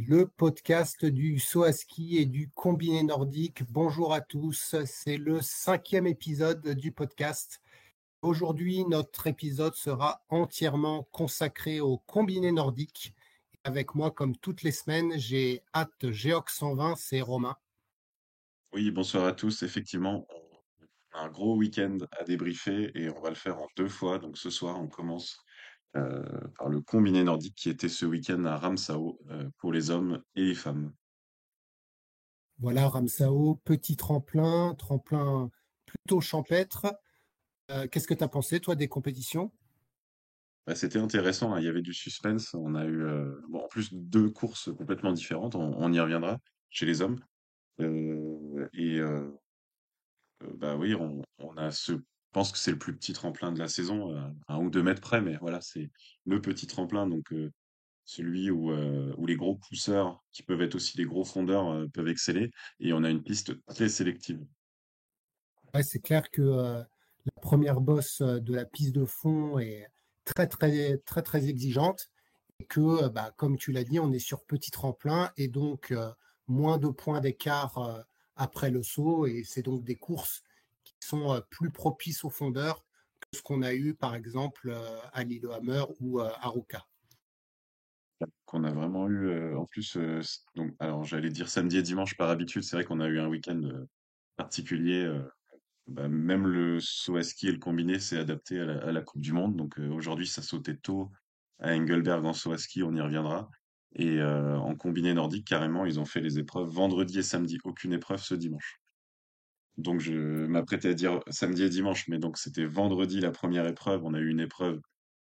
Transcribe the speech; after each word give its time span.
le 0.00 0.26
podcast 0.26 1.04
du 1.04 1.38
saut 1.38 1.62
à 1.62 1.72
ski 1.72 2.18
et 2.18 2.26
du 2.26 2.50
combiné 2.50 3.04
nordique. 3.04 3.62
Bonjour 3.70 4.12
à 4.12 4.20
tous, 4.20 4.74
c'est 4.86 5.16
le 5.16 5.40
cinquième 5.40 6.08
épisode 6.08 6.70
du 6.70 6.90
podcast. 6.90 7.60
Aujourd'hui, 8.20 8.84
notre 8.86 9.28
épisode 9.28 9.76
sera 9.76 10.24
entièrement 10.30 11.04
consacré 11.12 11.78
au 11.78 11.98
combiné 11.98 12.50
nordique. 12.50 13.14
Avec 13.62 13.94
moi, 13.94 14.10
comme 14.10 14.36
toutes 14.36 14.62
les 14.62 14.72
semaines, 14.72 15.12
j'ai 15.16 15.62
hâte 15.72 16.10
Géox 16.10 16.56
120, 16.56 16.96
c'est 16.96 17.20
Romain. 17.20 17.56
Oui, 18.72 18.90
bonsoir 18.90 19.26
à 19.26 19.32
tous. 19.32 19.62
Effectivement, 19.62 20.26
on 21.14 21.18
a 21.18 21.22
un 21.22 21.28
gros 21.28 21.54
week-end 21.54 21.98
à 22.18 22.24
débriefer 22.24 22.90
et 22.96 23.10
on 23.10 23.20
va 23.20 23.28
le 23.28 23.36
faire 23.36 23.58
en 23.58 23.68
deux 23.76 23.88
fois. 23.88 24.18
Donc 24.18 24.38
ce 24.38 24.50
soir, 24.50 24.80
on 24.80 24.88
commence 24.88 25.38
par 25.94 26.68
le 26.68 26.80
combiné 26.80 27.22
nordique 27.22 27.54
qui 27.54 27.70
était 27.70 27.88
ce 27.88 28.04
week-end 28.06 28.44
à 28.44 28.56
Ramsau 28.56 29.20
euh, 29.30 29.48
pour 29.58 29.72
les 29.72 29.90
hommes 29.90 30.22
et 30.34 30.44
les 30.44 30.54
femmes. 30.54 30.92
Voilà, 32.58 32.88
Ramsau, 32.88 33.60
petit 33.64 33.96
tremplin, 33.96 34.74
tremplin 34.76 35.50
plutôt 35.86 36.20
champêtre. 36.20 36.86
Euh, 37.70 37.86
qu'est-ce 37.88 38.08
que 38.08 38.14
tu 38.14 38.24
as 38.24 38.28
pensé, 38.28 38.60
toi, 38.60 38.74
des 38.74 38.88
compétitions? 38.88 39.52
Bah, 40.66 40.74
C'était 40.74 40.98
intéressant, 40.98 41.52
hein. 41.52 41.60
il 41.60 41.64
y 41.64 41.68
avait 41.68 41.82
du 41.82 41.94
suspense. 41.94 42.54
On 42.54 42.74
a 42.74 42.84
eu 42.86 43.04
bon, 43.48 43.60
en 43.60 43.68
plus 43.68 43.92
deux 43.92 44.30
courses 44.30 44.70
complètement 44.74 45.12
différentes, 45.12 45.54
on, 45.54 45.92
y 45.92 46.00
reviendra 46.00 46.38
chez 46.70 46.86
les 46.86 47.02
hommes. 47.02 47.20
et 47.78 49.00
bah 50.58 50.76
oui, 50.76 50.94
on, 50.94 51.22
on 51.38 51.56
a 51.56 51.70
ce 51.70 51.92
pense 52.34 52.52
que 52.52 52.58
c'est 52.58 52.72
le 52.72 52.78
plus 52.78 52.94
petit 52.94 53.14
tremplin 53.14 53.52
de 53.52 53.58
la 53.58 53.68
saison, 53.68 54.14
à 54.48 54.54
un 54.54 54.58
ou 54.58 54.68
deux 54.68 54.82
mètres 54.82 55.00
près, 55.00 55.22
mais 55.22 55.36
voilà, 55.36 55.60
c'est 55.62 55.90
le 56.26 56.42
petit 56.42 56.66
tremplin, 56.66 57.06
donc 57.06 57.32
celui 58.04 58.50
où, 58.50 58.70
où 58.72 59.26
les 59.26 59.36
gros 59.36 59.54
pousseurs, 59.54 60.22
qui 60.32 60.42
peuvent 60.42 60.60
être 60.60 60.74
aussi 60.74 60.96
des 60.96 61.04
gros 61.04 61.24
fondeurs, 61.24 61.88
peuvent 61.94 62.08
exceller, 62.08 62.50
et 62.80 62.92
on 62.92 63.04
a 63.04 63.10
une 63.10 63.22
piste 63.22 63.64
très 63.66 63.88
sélective. 63.88 64.44
C'est 65.82 66.02
clair 66.02 66.28
que 66.30 66.42
la 66.42 66.86
première 67.40 67.80
bosse 67.80 68.20
de 68.20 68.52
la 68.52 68.66
piste 68.66 68.94
de 68.94 69.06
fond 69.06 69.58
est 69.58 69.88
très 70.24 70.46
très 70.46 70.98
très 70.98 71.22
très 71.22 71.48
exigeante, 71.48 72.10
et 72.60 72.66
que, 72.66 73.08
bah, 73.08 73.32
comme 73.36 73.56
tu 73.56 73.72
l'as 73.72 73.84
dit, 73.84 73.98
on 74.00 74.12
est 74.12 74.18
sur 74.18 74.44
petit 74.44 74.70
tremplin, 74.70 75.30
et 75.36 75.48
donc 75.48 75.94
moins 76.46 76.78
de 76.78 76.88
points 76.88 77.20
d'écart 77.20 78.04
après 78.36 78.70
le 78.70 78.82
saut, 78.82 79.26
et 79.26 79.44
c'est 79.44 79.62
donc 79.62 79.84
des 79.84 79.96
courses 79.96 80.42
sont 81.04 81.42
plus 81.50 81.70
propices 81.70 82.24
aux 82.24 82.30
fondeurs 82.30 82.84
que 83.20 83.38
ce 83.38 83.42
qu'on 83.42 83.62
a 83.62 83.74
eu 83.74 83.94
par 83.94 84.14
exemple 84.14 84.74
à 85.12 85.24
Lillehammer 85.24 85.84
ou 86.00 86.20
à 86.20 86.48
Ruka. 86.48 86.86
Qu'on 88.46 88.64
a 88.64 88.72
vraiment 88.72 89.08
eu 89.08 89.54
en 89.54 89.66
plus, 89.66 89.98
donc, 90.54 90.72
alors 90.78 91.04
j'allais 91.04 91.30
dire 91.30 91.48
samedi 91.48 91.78
et 91.78 91.82
dimanche 91.82 92.16
par 92.16 92.30
habitude, 92.30 92.62
c'est 92.62 92.76
vrai 92.76 92.84
qu'on 92.84 93.00
a 93.00 93.08
eu 93.08 93.18
un 93.18 93.28
week-end 93.28 93.60
particulier. 94.36 95.10
Bah, 95.86 96.08
même 96.08 96.46
le 96.46 96.80
saut 96.80 97.16
à 97.16 97.22
ski 97.22 97.48
et 97.48 97.52
le 97.52 97.58
combiné 97.58 97.98
s'est 97.98 98.16
adapté 98.16 98.58
à 98.58 98.90
la, 98.90 99.02
Coupe 99.02 99.20
du 99.20 99.32
Monde. 99.32 99.56
Donc 99.56 99.78
aujourd'hui, 99.78 100.26
ça 100.26 100.40
sautait 100.40 100.76
tôt 100.76 101.10
à 101.58 101.74
Engelberg 101.74 102.24
en 102.24 102.32
saut 102.32 102.52
à 102.52 102.58
ski, 102.58 102.82
on 102.82 102.94
y 102.94 103.00
reviendra. 103.00 103.50
Et 103.96 104.22
en 104.22 104.74
combiné 104.74 105.14
nordique, 105.14 105.46
carrément, 105.46 105.84
ils 105.84 106.00
ont 106.00 106.04
fait 106.04 106.20
les 106.20 106.38
épreuves 106.38 106.68
vendredi 106.68 107.18
et 107.18 107.22
samedi. 107.22 107.58
Aucune 107.64 107.92
épreuve 107.92 108.22
ce 108.22 108.34
dimanche. 108.34 108.80
Donc 109.76 110.00
je 110.00 110.12
m'apprêtais 110.46 110.88
à 110.88 110.94
dire 110.94 111.20
samedi 111.28 111.64
et 111.64 111.68
dimanche, 111.68 112.06
mais 112.08 112.18
donc 112.18 112.38
c'était 112.38 112.64
vendredi 112.64 113.20
la 113.20 113.32
première 113.32 113.66
épreuve. 113.66 114.04
On 114.04 114.14
a 114.14 114.20
eu 114.20 114.28
une 114.28 114.40
épreuve, 114.40 114.80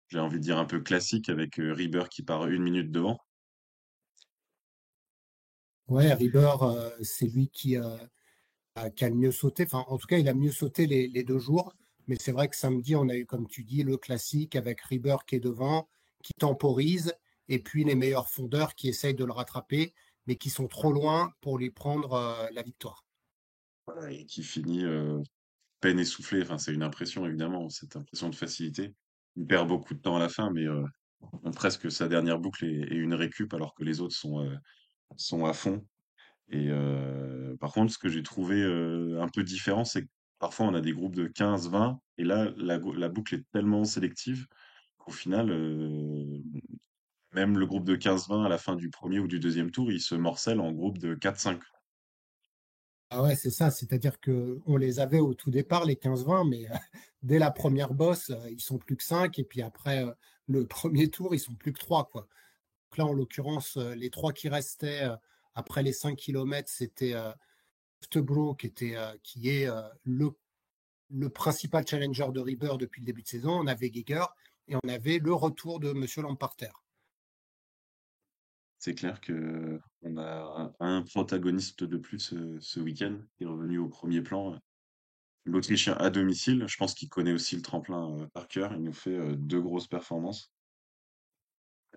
j'ai 0.09 0.19
envie 0.19 0.37
de 0.37 0.43
dire 0.43 0.57
un 0.57 0.65
peu 0.65 0.81
classique 0.81 1.29
avec 1.29 1.59
euh, 1.59 1.73
Rieber 1.73 2.09
qui 2.09 2.23
part 2.23 2.47
une 2.47 2.63
minute 2.63 2.91
devant. 2.91 3.19
Ouais, 5.87 6.13
Rieber, 6.13 6.63
euh, 6.63 6.89
c'est 7.01 7.27
lui 7.27 7.49
qui, 7.49 7.77
a 7.77 8.09
le 8.75 9.15
mieux 9.15 9.31
sauté. 9.31 9.63
Enfin, 9.63 9.85
en 9.87 9.97
tout 9.97 10.07
cas, 10.07 10.17
il 10.17 10.27
a 10.27 10.33
mieux 10.33 10.51
sauté 10.51 10.87
les, 10.87 11.23
deux 11.23 11.39
jours. 11.39 11.73
Mais 12.07 12.17
c'est 12.19 12.33
vrai 12.33 12.49
que 12.49 12.55
samedi, 12.55 12.97
on 12.97 13.07
a 13.07 13.15
eu, 13.15 13.25
comme 13.25 13.47
tu 13.47 13.63
dis, 13.63 13.83
le 13.83 13.95
classique 13.95 14.57
avec 14.57 14.81
Rieber 14.81 15.17
qui 15.25 15.35
est 15.35 15.39
devant, 15.39 15.87
qui 16.21 16.33
temporise, 16.33 17.13
et 17.47 17.59
puis 17.59 17.85
les 17.85 17.95
meilleurs 17.95 18.27
fondeurs 18.29 18.75
qui 18.75 18.89
essayent 18.89 19.15
de 19.15 19.23
le 19.23 19.31
rattraper, 19.31 19.93
mais 20.27 20.35
qui 20.35 20.49
sont 20.49 20.67
trop 20.67 20.91
loin 20.91 21.31
pour 21.39 21.57
lui 21.57 21.69
prendre 21.69 22.13
euh, 22.13 22.47
la 22.51 22.61
victoire 22.61 23.05
et 24.09 24.25
qui 24.25 24.43
finit 24.43 24.85
peine 25.81 25.99
essoufflé. 25.99 26.41
Enfin, 26.41 26.57
c'est 26.57 26.73
une 26.73 26.83
impression, 26.83 27.25
évidemment, 27.25 27.69
cette 27.69 27.95
impression 27.95 28.29
de 28.29 28.35
facilité. 28.35 28.93
Il 29.35 29.45
perd 29.45 29.67
beaucoup 29.67 29.93
de 29.93 29.99
temps 29.99 30.15
à 30.15 30.19
la 30.19 30.29
fin, 30.29 30.51
mais 30.51 30.65
presque 31.55 31.91
sa 31.91 32.07
dernière 32.07 32.39
boucle 32.39 32.65
est, 32.65 32.95
une 32.95 33.13
récup 33.13 33.53
alors 33.53 33.73
que 33.73 33.83
les 33.83 34.01
autres 34.01 34.15
sont, 34.15 34.47
sont 35.17 35.45
à 35.45 35.53
fond. 35.53 35.85
Et 36.49 36.69
par 37.59 37.71
contre, 37.73 37.91
ce 37.91 37.97
que 37.97 38.09
j'ai 38.09 38.23
trouvé 38.23 38.63
un 38.63 39.27
peu 39.27 39.43
différent, 39.43 39.85
c'est 39.85 40.03
que 40.03 40.09
parfois 40.39 40.67
on 40.67 40.73
a 40.73 40.81
des 40.81 40.93
groupes 40.93 41.15
de 41.15 41.27
15-20, 41.27 41.97
et 42.17 42.23
là, 42.23 42.51
la, 42.57 42.77
la, 42.77 43.09
boucle 43.09 43.35
est 43.35 43.45
tellement 43.51 43.85
sélective 43.85 44.47
qu'au 44.97 45.11
final, 45.11 45.47
même 47.33 47.57
le 47.57 47.65
groupe 47.65 47.85
de 47.85 47.95
15-20 47.95 48.45
à 48.45 48.49
la 48.49 48.57
fin 48.57 48.75
du 48.75 48.89
premier 48.89 49.19
ou 49.19 49.27
du 49.27 49.39
deuxième 49.39 49.71
tour, 49.71 49.91
il 49.91 50.01
se 50.01 50.15
morcelle 50.15 50.59
en 50.59 50.71
groupe 50.71 50.97
de 50.97 51.15
4-5. 51.15 51.59
Ah 53.15 53.21
ouais, 53.21 53.35
c'est 53.35 53.51
ça. 53.51 53.69
C'est-à-dire 53.69 54.19
qu'on 54.19 54.75
les 54.75 54.99
avait 54.99 55.19
au 55.19 55.35
tout 55.35 55.51
départ, 55.51 55.85
les 55.85 55.93
15-20, 55.93 56.49
mais 56.49 56.67
euh, 56.67 56.73
dès 57.21 57.37
la 57.37 57.51
première 57.51 57.93
bosse, 57.93 58.31
euh, 58.31 58.49
ils 58.49 58.59
sont 58.59 58.79
plus 58.79 58.97
que 58.97 59.03
5. 59.03 59.37
Et 59.37 59.43
puis 59.43 59.61
après 59.61 60.03
euh, 60.03 60.11
le 60.47 60.65
premier 60.67 61.09
tour, 61.09 61.35
ils 61.35 61.39
sont 61.39 61.53
plus 61.53 61.73
que 61.73 61.79
3. 61.79 62.09
Quoi. 62.09 62.21
Donc 62.21 62.97
là, 62.97 63.05
en 63.05 63.13
l'occurrence, 63.13 63.77
les 63.77 64.09
trois 64.09 64.33
qui 64.33 64.49
restaient 64.49 65.03
après 65.53 65.83
les 65.83 65.93
5 65.93 66.15
km, 66.15 66.67
c'était 66.67 67.15
Stebro, 68.01 68.53
qui, 68.53 68.67
était, 68.67 68.95
qui 69.23 69.49
est 69.49 69.67
le, 70.03 71.29
principal 71.29 71.87
challenger 71.87 72.27
de 72.31 72.39
Rieber 72.39 72.77
depuis 72.79 73.01
le 73.01 73.07
début 73.07 73.23
de 73.23 73.27
saison. 73.27 73.61
On 73.61 73.65
avait 73.65 73.89
Geiger 73.89 74.25
et 74.67 74.75
on 74.75 74.89
avait 74.89 75.17
le 75.17 75.33
retour 75.33 75.79
de 75.79 75.89
M. 75.89 76.05
Lamparter 76.17 76.69
c'est 78.83 78.95
clair 78.95 79.21
que 79.21 79.79
on 80.01 80.17
a 80.17 80.73
un 80.81 81.03
protagoniste 81.03 81.85
de 81.85 81.95
plus 81.95 82.35
ce, 82.59 82.79
week-end 82.81 83.17
qui 83.37 83.45
est 83.45 83.47
revenu 83.47 83.77
au 83.77 83.87
premier 83.87 84.19
plan. 84.19 84.59
L'Autrichien 85.45 85.93
à 85.93 86.09
domicile, 86.09 86.65
je 86.67 86.75
pense 86.75 86.93
qu'il 86.93 87.07
connaît 87.07 87.31
aussi 87.31 87.55
le 87.55 87.61
tremplin 87.61 88.27
par 88.33 88.49
cœur. 88.49 88.73
Il 88.73 88.83
nous 88.83 88.91
fait 88.91 89.37
deux 89.37 89.61
grosses 89.61 89.87
performances. 89.87 90.51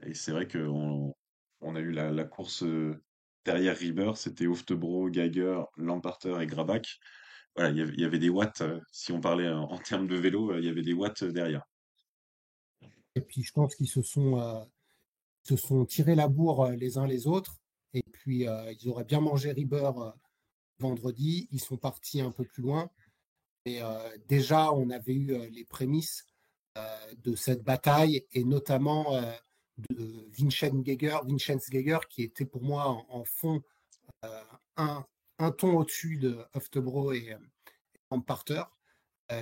Et 0.03 0.15
c'est 0.15 0.31
vrai 0.31 0.47
qu'on 0.47 1.13
on 1.61 1.75
a 1.75 1.81
eu 1.81 1.91
la, 1.91 2.25
course 2.25 2.63
derrière 3.45 3.77
Rieber, 3.77 4.13
c'était 4.15 4.47
Oftebro, 4.47 5.11
Geiger, 5.11 5.63
Lamparter 5.77 6.41
et 6.41 6.47
Grabach. 6.47 7.01
Voilà, 7.57 7.71
il 7.71 8.01
y 8.01 8.05
avait, 8.05 8.21
des 8.21 8.29
watts, 8.29 8.63
si 8.93 9.11
on 9.11 9.21
parlait 9.21 9.49
en, 9.49 9.77
termes 9.79 10.07
de 10.07 10.15
vélo, 10.15 10.57
il 10.57 10.65
y 10.65 10.69
avait 10.69 10.83
des 10.83 10.93
watts 10.93 11.25
derrière. 11.25 11.65
Et 13.17 13.23
puis 13.23 13.43
je 13.43 13.51
pense 13.51 13.75
qu'ils 13.75 13.89
se 13.89 14.03
sont 14.03 14.69
se 15.47 15.57
sont 15.57 15.85
tirés 15.85 16.17
la 16.17 16.29
bourre 16.29 16.65
euh, 16.65 16.77
les 16.77 16.99
uns 16.99 17.07
les 17.07 17.27
autres. 17.27 17.57
Et 17.95 18.03
puis, 18.03 18.49
euh, 18.49 18.73
ils 18.73 18.89
auraient 18.89 19.05
bien 19.05 19.21
mangé 19.21 19.53
Rieber 19.53 19.93
euh, 19.97 20.11
vendredi. 20.79 21.49
Ils 21.53 21.61
sont 21.61 21.77
partis 21.77 22.21
un 22.21 22.33
peu 22.33 22.45
plus 22.45 22.63
loin. 22.63 22.91
Et 23.65 23.81
déjà, 24.29 24.73
on 24.73 24.91
avait 24.91 25.15
eu 25.15 25.37
les 25.49 25.65
prémices 25.65 26.25
de 27.25 27.35
cette 27.35 27.65
bataille 27.65 28.25
et 28.31 28.45
notamment 28.45 29.21
de 29.91 30.31
Vincent 30.39 30.83
Geiger, 30.83 31.19
Geiger, 31.69 31.99
qui 32.09 32.23
était 32.23 32.45
pour 32.45 32.63
moi 32.63 33.05
en, 33.09 33.25
fond 33.25 33.61
un, 34.77 35.05
ton 35.59 35.79
au-dessus 35.79 36.17
de 36.19 36.39
Hoftebro 36.55 37.11
et, 37.11 37.37
Amparter, 38.11 38.63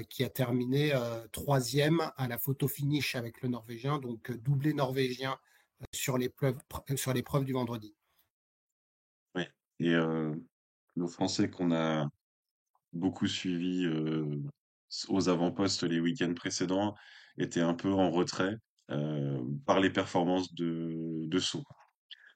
qui 0.09 0.25
a 0.25 0.31
terminé 0.31 0.95
troisième 1.31 2.11
à 2.17 2.27
la 2.27 2.39
photo 2.39 2.67
finish 2.67 3.17
avec 3.17 3.43
le 3.43 3.51
Norvégien, 3.51 3.99
donc 3.99 4.33
doublé 4.33 4.73
norvégien 4.73 5.39
sur 5.93 6.19
l'épreuve 6.19 6.57
l'épreuve 7.15 7.45
du 7.45 7.53
vendredi. 7.53 7.95
Oui, 9.35 9.45
et 9.81 9.95
nos 10.97 11.09
Français 11.09 11.51
qu'on 11.51 11.73
a 11.73 12.09
beaucoup 12.93 13.27
suivis 13.27 13.87
aux 15.09 15.29
avant-postes 15.29 15.83
les 15.83 16.01
week-ends 16.01 16.35
précédents 16.35 16.95
étaient 17.39 17.61
un 17.61 17.75
peu 17.75 17.93
en 17.93 18.11
retrait 18.11 18.57
par 19.67 19.81
les 19.81 19.91
performances 19.91 20.55
de, 20.55 21.25
de 21.27 21.39
saut. 21.39 21.65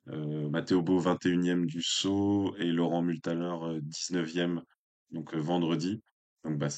Matteo 0.06 0.82
Beau 0.82 1.00
21e 1.00 1.66
du 1.66 1.82
saut 1.82 2.56
et 2.58 2.72
Laurent 2.72 3.02
Multaler 3.02 3.80
19e 3.82 4.62
donc 5.10 5.34
vendredi. 5.34 6.02
Donc 6.44 6.58
bah, 6.58 6.68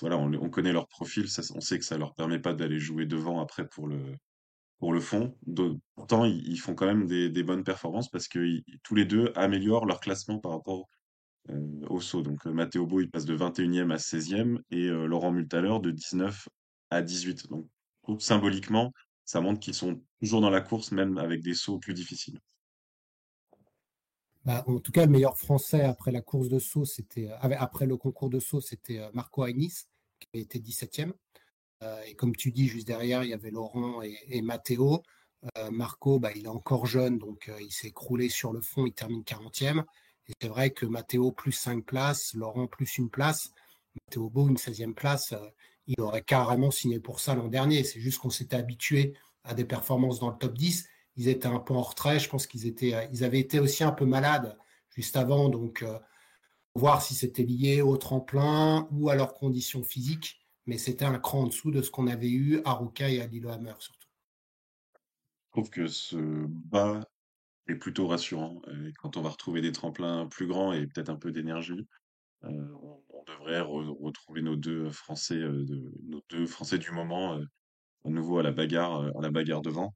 voilà, 0.00 0.16
on, 0.16 0.50
connaît 0.50 0.72
leur 0.72 0.88
profil, 0.88 1.26
on 1.54 1.60
sait 1.60 1.78
que 1.78 1.84
ça 1.84 1.98
leur 1.98 2.14
permet 2.14 2.38
pas 2.38 2.54
d'aller 2.54 2.78
jouer 2.78 3.06
devant 3.06 3.40
après 3.40 3.66
pour 3.68 3.86
le 3.86 4.16
pour 4.78 4.92
le 4.92 5.00
fond. 5.00 5.36
Pourtant, 5.94 6.24
ils 6.24 6.58
font 6.58 6.74
quand 6.74 6.86
même 6.86 7.06
des, 7.06 7.42
bonnes 7.42 7.64
performances 7.64 8.08
parce 8.08 8.28
que 8.28 8.60
tous 8.82 8.94
les 8.94 9.04
deux 9.04 9.32
améliorent 9.34 9.86
leur 9.86 10.00
classement 10.00 10.38
par 10.38 10.52
rapport 10.52 10.88
euh, 11.50 11.86
au 11.88 12.00
saut. 12.00 12.22
Donc, 12.22 12.46
euh, 12.46 12.52
Matteo 12.52 13.00
il 13.00 13.10
passe 13.10 13.24
de 13.24 13.36
21e 13.36 13.92
à 13.92 13.96
16e 13.96 14.60
et 14.70 14.86
euh, 14.86 15.06
Laurent 15.06 15.32
Multaler 15.32 15.78
de 15.80 15.90
19 15.90 16.48
à 16.90 17.02
18. 17.02 17.48
Donc, 17.48 17.68
symboliquement, 18.20 18.92
ça 19.24 19.40
montre 19.40 19.60
qu'ils 19.60 19.74
sont 19.74 20.02
toujours 20.20 20.40
dans 20.40 20.50
la 20.50 20.60
course, 20.60 20.92
même 20.92 21.18
avec 21.18 21.42
des 21.42 21.54
sauts 21.54 21.78
plus 21.78 21.94
difficiles. 21.94 22.38
bah, 24.44 24.64
en 24.66 24.80
tout 24.80 24.92
cas, 24.92 25.06
le 25.06 25.12
meilleur 25.12 25.38
français 25.38 25.82
après 25.82 26.12
la 26.12 26.20
course 26.20 26.48
de 26.48 26.58
saut, 26.58 26.84
c'était 26.84 27.30
après 27.40 27.86
le 27.86 27.96
concours 27.96 28.30
de 28.30 28.40
saut, 28.40 28.60
c'était 28.60 29.00
Marco 29.12 29.46
Ainis, 29.46 29.84
qui 30.18 30.40
était 30.40 30.58
17e. 30.58 31.12
Et 32.06 32.14
comme 32.14 32.34
tu 32.34 32.50
dis, 32.50 32.66
juste 32.66 32.86
derrière, 32.86 33.24
il 33.24 33.30
y 33.30 33.34
avait 33.34 33.50
Laurent 33.50 34.02
et, 34.02 34.16
et 34.28 34.42
Matteo. 34.42 35.02
Marco, 35.70 36.18
bah, 36.18 36.30
il 36.34 36.46
est 36.46 36.48
encore 36.48 36.86
jeune, 36.86 37.18
donc 37.18 37.50
il 37.60 37.70
s'est 37.70 37.88
écroulé 37.88 38.30
sur 38.30 38.52
le 38.52 38.62
fond, 38.62 38.86
il 38.86 38.94
termine 38.94 39.22
40e. 39.22 39.84
Et 40.28 40.32
c'est 40.40 40.48
vrai 40.48 40.70
que 40.70 40.86
Matteo 40.86 41.32
plus 41.32 41.52
5 41.52 41.84
places, 41.84 42.32
Laurent 42.32 42.66
plus 42.66 42.96
une 42.96 43.10
place, 43.10 43.50
Matteo 43.94 44.30
Beau 44.30 44.48
une 44.48 44.56
16e 44.56 44.94
place, 44.94 45.34
il 45.86 46.00
aurait 46.00 46.22
carrément 46.22 46.70
signé 46.70 46.98
pour 46.98 47.20
ça 47.20 47.34
l'an 47.34 47.48
dernier. 47.48 47.84
C'est 47.84 48.00
juste 48.00 48.18
qu'on 48.18 48.30
s'était 48.30 48.56
habitué 48.56 49.14
à 49.44 49.54
des 49.54 49.64
performances 49.64 50.20
dans 50.20 50.30
le 50.30 50.36
top 50.36 50.54
10. 50.54 50.86
Ils 51.16 51.28
étaient 51.28 51.46
un 51.46 51.60
peu 51.60 51.74
en 51.74 51.82
retrait. 51.82 52.18
Je 52.18 52.28
pense 52.28 52.46
qu'ils 52.46 52.66
étaient, 52.66 52.94
euh, 52.94 53.04
ils 53.12 53.24
avaient 53.24 53.40
été 53.40 53.60
aussi 53.60 53.84
un 53.84 53.92
peu 53.92 54.06
malades 54.06 54.56
juste 54.90 55.16
avant. 55.16 55.48
Donc, 55.48 55.82
euh, 55.82 55.98
voir 56.74 57.02
si 57.02 57.14
c'était 57.14 57.44
lié 57.44 57.82
au 57.82 57.96
tremplin 57.96 58.88
ou 58.90 59.10
à 59.10 59.14
leurs 59.14 59.34
conditions 59.34 59.84
physiques. 59.84 60.40
Mais 60.66 60.78
c'était 60.78 61.04
un 61.04 61.18
cran 61.18 61.42
en 61.42 61.46
dessous 61.46 61.70
de 61.70 61.82
ce 61.82 61.90
qu'on 61.90 62.06
avait 62.06 62.30
eu 62.30 62.60
à 62.64 62.72
Ruka 62.72 63.08
et 63.08 63.20
à 63.20 63.26
Lillehammer 63.26 63.74
surtout. 63.78 64.08
Je 65.46 65.50
trouve 65.50 65.70
que 65.70 65.86
ce 65.86 66.46
bas 66.48 67.00
est 67.68 67.76
plutôt 67.76 68.06
rassurant. 68.06 68.60
quand 68.98 69.16
on 69.16 69.22
va 69.22 69.30
retrouver 69.30 69.60
des 69.60 69.72
tremplins 69.72 70.26
plus 70.26 70.46
grands 70.46 70.72
et 70.72 70.86
peut-être 70.86 71.10
un 71.10 71.16
peu 71.16 71.32
d'énergie, 71.32 71.86
euh, 72.44 72.68
on, 72.82 73.00
devrait 73.26 73.60
retrouver 73.60 74.42
nos 74.42 74.56
deux 74.56 74.90
Français, 74.90 75.38
de, 75.38 75.94
nos 76.02 76.22
deux 76.28 76.44
Français 76.44 76.76
du 76.76 76.90
moment 76.90 77.40
à 78.04 78.10
nouveau 78.10 78.38
à 78.38 78.42
la 78.42 78.52
bagarre, 78.52 79.00
à 79.16 79.22
la 79.22 79.30
bagarre 79.30 79.62
devant. 79.62 79.94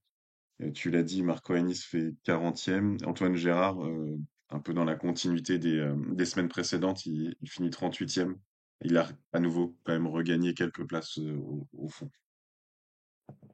tu 0.75 0.91
l'as 0.91 1.03
dit, 1.03 1.23
Marco 1.23 1.53
Anis 1.53 1.85
fait 1.85 2.14
40e. 2.25 3.05
Antoine 3.05 3.35
Gérard, 3.37 3.79
un 4.50 4.61
peu 4.61 4.73
dans 4.73 4.85
la 4.85 4.94
continuité 4.94 5.59
des, 5.59 6.25
semaines 6.25 6.49
précédentes, 6.49 7.05
il, 7.06 7.37
finit 7.44 7.69
38e. 7.69 8.35
Il 8.82 8.96
a 8.96 9.08
à 9.32 9.40
nouveau 9.40 9.76
quand 9.84 9.92
même 9.92 10.06
regagné 10.06 10.54
quelques 10.54 10.86
places 10.86 11.19
au, 11.19 11.88
fond. 11.88 12.10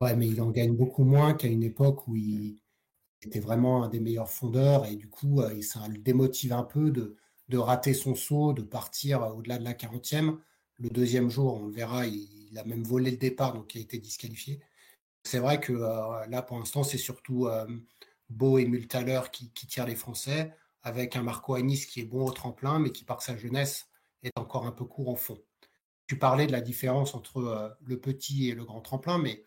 Ouais, 0.01 0.15
mais 0.17 0.29
il 0.29 0.41
en 0.43 0.51
gagne 0.51 0.77
beaucoup 0.77 1.05
moins 1.05 1.35
qu'à 1.35 1.49
une 1.49 1.63
époque 1.63 2.07
où 2.07 2.17
il 2.17 2.59
était 3.23 3.41
vraiment 3.41 3.85
un 3.85 3.89
des 3.89 4.01
meilleurs 4.01 4.29
fondeurs 4.29 4.85
et 4.87 4.97
du 4.97 5.09
coup, 5.09 5.41
ça 5.63 5.89
le 5.89 5.99
démotive 5.99 6.53
un 6.53 6.63
peu 6.63 6.91
de, 6.91 7.17
de 7.49 7.59
rater 7.59 7.95
son 7.95 8.15
saut, 8.15 8.53
de 8.53 8.63
partir 8.63 9.23
au-delà 9.35 9.59
de 9.59 9.65
la 9.65 9.73
40e. 9.73 10.39
Le 10.79 10.91
deuxième 10.91 11.31
jour, 11.31 11.55
on 11.55 11.67
le 11.67 11.73
verra, 11.73 12.07
il, 12.07 12.59
a 12.59 12.65
même 12.65 12.85
volé 12.85 13.11
le 13.11 13.17
départ, 13.17 13.53
donc 13.55 13.75
il 13.75 13.79
a 13.79 13.81
été 13.81 13.99
disqualifié. 13.99 14.61
C'est 15.25 15.39
vrai 15.39 15.61
que 15.61 15.73
là, 15.73 16.43
pour 16.43 16.59
l'instant, 16.59 16.85
c'est 16.85 16.99
surtout 16.99 17.49
Beau 18.29 18.59
et 18.59 18.67
Multaler 18.67 19.23
qui, 19.33 19.51
qui, 19.53 19.67
tirent 19.67 19.87
les 19.87 19.97
Français, 19.97 20.55
avec 20.83 21.17
un 21.17 21.23
Marco 21.23 21.55
Anis 21.55 21.87
qui 21.87 22.01
est 22.01 22.05
bon 22.05 22.27
au 22.27 22.31
tremplin, 22.31 22.79
mais 22.79 22.91
qui, 22.91 23.05
par 23.05 23.23
sa 23.23 23.37
jeunesse, 23.37 23.89
est 24.25 24.39
encore 24.39 24.67
un 24.67 24.73
peu 24.73 24.85
court 24.85 25.09
en 25.09 25.17
fond. 25.17 25.41
Tu 26.07 26.19
parlais 26.19 26.47
de 26.47 26.53
la 26.53 26.61
différence 26.61 27.15
entre 27.15 27.39
euh, 27.39 27.69
le 27.85 28.01
petit 28.01 28.49
et 28.51 28.55
le 28.55 28.65
grand 28.65 28.81
tremplin, 28.81 29.19
mais 29.19 29.45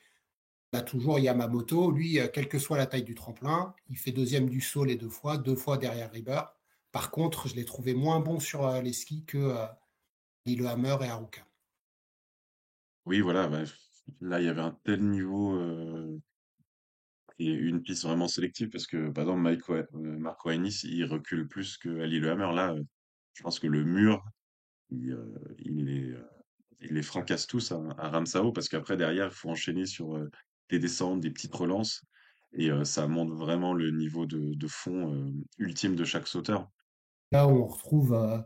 a 0.73 0.81
toujours 0.81 1.19
Yamamoto. 1.19 1.91
Lui, 1.91 2.19
quelle 2.33 2.49
que 2.49 2.59
soit 2.59 2.77
la 2.77 2.85
taille 2.85 3.03
du 3.03 3.15
tremplin, 3.15 3.73
il 3.89 3.97
fait 3.97 4.11
deuxième 4.11 4.49
du 4.49 4.61
saut 4.61 4.83
les 4.83 4.95
deux 4.95 5.09
fois, 5.09 5.37
deux 5.37 5.55
fois 5.55 5.77
derrière 5.77 6.11
Rieber. 6.11 6.41
Par 6.91 7.11
contre, 7.11 7.47
je 7.47 7.55
l'ai 7.55 7.65
trouvé 7.65 7.93
moins 7.93 8.19
bon 8.19 8.39
sur 8.39 8.65
euh, 8.65 8.81
les 8.81 8.93
skis 8.93 9.23
que 9.25 9.37
euh, 9.37 9.65
Lillehammer 10.45 10.97
et 11.01 11.07
Haruka. 11.07 11.45
Oui, 13.05 13.21
voilà. 13.21 13.47
Bah, 13.47 13.63
là, 14.21 14.39
il 14.39 14.45
y 14.45 14.49
avait 14.49 14.61
un 14.61 14.77
tel 14.83 15.03
niveau 15.03 15.55
euh, 15.55 16.19
et 17.39 17.51
une 17.51 17.83
piste 17.83 18.03
vraiment 18.03 18.27
sélective 18.27 18.69
parce 18.69 18.87
que, 18.87 19.09
par 19.09 19.25
exemple, 19.25 19.87
Marco 19.93 20.49
Ennis, 20.49 20.81
il 20.83 21.05
recule 21.05 21.47
plus 21.47 21.77
que 21.77 21.89
Lillehammer. 21.89 22.53
Là, 22.53 22.75
je 23.33 23.43
pense 23.43 23.59
que 23.59 23.67
le 23.67 23.83
mur, 23.83 24.25
il, 24.89 25.85
les, 25.85 26.13
il 26.81 26.93
les 26.93 27.03
fracasse 27.03 27.47
tous 27.47 27.71
à, 27.71 27.77
Ramsao 28.09 28.51
parce 28.51 28.69
qu'après, 28.69 28.97
derrière, 28.97 29.27
il 29.27 29.33
faut 29.33 29.49
enchaîner 29.49 29.85
sur 29.85 30.19
des 30.69 30.79
descentes, 30.79 31.21
des 31.21 31.31
petites 31.31 31.53
relances. 31.53 32.03
Et 32.53 32.69
ça 32.83 33.07
montre 33.07 33.35
vraiment 33.35 33.73
le 33.73 33.91
niveau 33.91 34.25
de, 34.25 34.53
de 34.53 34.67
fond 34.67 35.33
ultime 35.57 35.95
de 35.95 36.05
chaque 36.05 36.27
sauteur. 36.27 36.69
Là 37.31 37.47
où 37.47 37.51
on 37.51 37.65
retrouve 37.65 38.13
euh, 38.13 38.39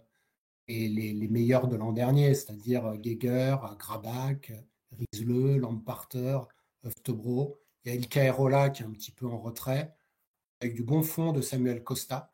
les, 0.68 1.28
meilleurs 1.28 1.68
de 1.68 1.76
l'an 1.76 1.92
dernier, 1.92 2.34
c'est-à-dire 2.34 2.86
euh, 2.86 2.96
Geiger, 2.98 3.56
Grabach, 3.78 4.52
Riesle, 4.92 5.58
Lamparter, 5.58 6.40
Oftebro. 6.84 7.60
Il 7.84 7.92
y 7.92 7.96
a 7.96 8.00
Ilka 8.00 8.24
Erola 8.24 8.70
qui 8.70 8.84
est 8.84 8.86
un 8.86 8.92
petit 8.92 9.12
peu 9.12 9.28
en 9.28 9.40
retrait, 9.40 9.94
avec 10.62 10.76
du 10.76 10.84
bon 10.84 11.04
fond 11.04 11.32
de 11.32 11.42
Samuel 11.42 11.84
Costa, 11.84 12.30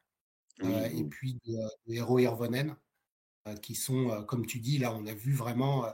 euh, 0.63 0.85
et 0.85 1.03
puis 1.03 1.39
de, 1.45 1.53
de 1.87 1.93
Hero 1.93 2.19
Irvonen, 2.19 2.75
qui 3.61 3.75
sont, 3.75 4.23
comme 4.27 4.45
tu 4.45 4.59
dis, 4.59 4.77
là 4.77 4.93
on 4.93 5.05
a 5.05 5.13
vu 5.13 5.33
vraiment 5.33 5.85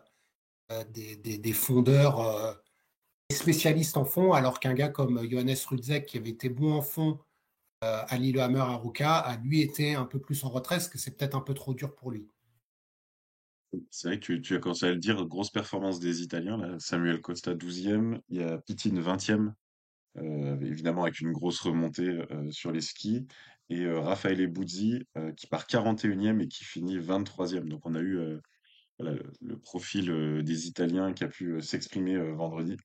des, 0.94 1.54
fondeurs 1.54 2.62
spécialistes 3.32 3.98
en 3.98 4.06
fond, 4.06 4.34
alors 4.34 4.60
qu'un 4.60 4.74
gars 4.74 4.90
comme 4.90 5.30
Johannes 5.30 5.56
Rudzek, 5.68 6.06
qui 6.06 6.18
avait 6.18 6.30
été 6.30 6.50
bon 6.50 6.74
en 6.74 6.82
fond 6.82 7.20
euh, 7.84 8.02
à 8.08 8.18
Lillehammer 8.18 8.60
à 8.60 8.78
Ruka 8.78 9.18
a 9.18 9.36
lui 9.38 9.60
été 9.60 9.94
un 9.94 10.06
peu 10.06 10.18
plus 10.18 10.46
en 10.46 10.50
retrait, 10.50 10.76
parce 10.76 10.88
que 10.88 10.98
c'est 10.98 11.18
peut-être 11.18 11.36
un 11.36 11.42
peu 11.42 11.54
trop 11.54 11.74
dur 11.74 11.94
pour 11.94 12.12
lui. 12.12 12.30
C'est 13.90 14.08
vrai 14.08 14.20
que 14.20 14.34
tu, 14.34 14.56
as 14.56 14.60
commencé 14.60 14.86
à 14.86 14.92
le 14.92 14.98
dire, 14.98 15.26
grosse 15.26 15.50
performance 15.50 16.00
des 16.00 16.22
Italiens. 16.22 16.78
Samuel 16.80 17.20
Costa 17.20 17.56
12e, 17.56 18.22
il 18.30 18.38
y 18.38 18.44
a 18.44 18.60
Pitine 18.60 19.02
20e, 19.02 19.48
euh, 19.48 19.52
évidemment 20.16 21.04
avec 21.04 21.20
une 21.20 21.32
grosse 21.32 21.60
remontée 21.62 22.10
euh, 22.10 22.52
sur 22.52 22.72
les 22.72 22.82
skis, 22.82 23.26
et 23.70 23.88
Raffaele 23.88 24.48
Buzzi 24.48 25.04
qui 25.38 25.48
part 25.48 25.66
41e 25.66 26.42
et 26.42 26.48
qui 26.48 26.64
finit 26.64 27.00
23e. 27.00 27.68
Donc 27.68 27.86
on 27.86 27.96
a 27.96 28.02
eu 28.02 28.20
le, 29.00 29.58
profil 29.64 30.44
des 30.44 30.68
Italiens 30.68 31.14
qui 31.14 31.24
a 31.24 31.28
pu 31.28 31.62
s'exprimer 31.62 32.18
vendredi. 32.34 32.76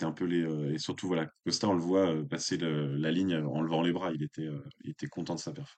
Un 0.00 0.12
peu 0.12 0.26
les 0.26 0.42
euh, 0.42 0.72
et 0.72 0.78
surtout 0.78 1.08
voilà 1.08 1.26
Costa 1.44 1.68
on 1.68 1.72
le 1.72 1.80
voit 1.80 2.08
euh, 2.08 2.24
passer 2.24 2.56
la 2.56 3.10
ligne 3.10 3.36
en 3.36 3.60
levant 3.60 3.82
les 3.82 3.92
bras. 3.92 4.12
Il 4.12 4.22
était 4.22 4.46
euh, 4.46 4.64
il 4.84 4.90
était 4.90 5.08
content 5.08 5.34
de 5.34 5.40
sa 5.40 5.52
perf. 5.52 5.76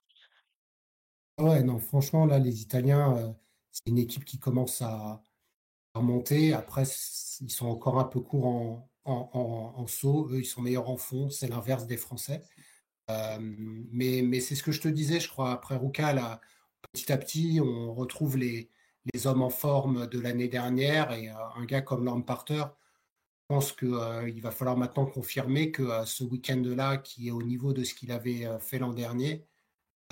Ah 1.38 1.44
ouais 1.44 1.62
non 1.62 1.78
franchement 1.78 2.26
là 2.26 2.38
les 2.38 2.60
Italiens 2.60 3.34
c'est 3.70 3.86
une 3.86 3.98
équipe 3.98 4.26
qui 4.26 4.38
commence 4.38 4.82
à, 4.82 5.22
remonter 5.94 6.52
après 6.52 6.84
ils 7.40 7.50
sont 7.50 7.66
encore 7.66 7.98
un 7.98 8.04
peu 8.04 8.20
courts 8.20 8.46
en, 8.46 8.89
en, 9.04 9.86
saut 9.86 10.28
eux 10.30 10.40
ils 10.40 10.44
sont 10.44 10.62
meilleurs 10.62 10.90
en 10.90 10.96
fond 10.96 11.30
c'est 11.30 11.48
l'inverse 11.48 11.86
des 11.86 11.96
Français 11.96 12.42
mais 13.08 14.22
mais 14.22 14.40
c'est 14.40 14.54
ce 14.54 14.62
que 14.62 14.72
je 14.72 14.80
te 14.80 14.88
disais 14.88 15.20
je 15.20 15.28
crois 15.28 15.52
après 15.52 15.76
Ruka 15.76 16.12
là 16.12 16.40
petit 16.92 17.12
à 17.12 17.18
petit 17.18 17.60
on 17.62 17.94
retrouve 17.94 18.36
les 18.36 18.70
hommes 19.24 19.42
en 19.42 19.50
forme 19.50 20.06
de 20.06 20.20
l'année 20.20 20.48
dernière 20.48 21.12
et 21.12 21.28
un 21.28 21.64
gars 21.64 21.82
comme 21.82 22.04
Lamparter 22.04 22.64
je 23.50 23.56
pense 23.56 23.72
qu'il 23.72 23.94
euh, 23.94 24.32
va 24.42 24.52
falloir 24.52 24.76
maintenant 24.76 25.06
confirmer 25.06 25.72
que 25.72 25.82
euh, 25.82 26.04
ce 26.04 26.22
week-end-là, 26.22 26.98
qui 26.98 27.26
est 27.26 27.30
au 27.32 27.42
niveau 27.42 27.72
de 27.72 27.82
ce 27.82 27.94
qu'il 27.94 28.12
avait 28.12 28.46
euh, 28.46 28.60
fait 28.60 28.78
l'an 28.78 28.92
dernier, 28.92 29.44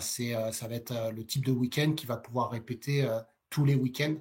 c'est, 0.00 0.34
ça 0.52 0.66
va 0.68 0.74
être 0.74 1.12
le 1.12 1.24
type 1.24 1.44
de 1.44 1.52
week-end 1.52 1.92
qu'il 1.92 2.08
va 2.08 2.16
pouvoir 2.16 2.50
répéter 2.50 3.08
tous 3.50 3.64
les 3.64 3.74
week-ends. 3.74 4.14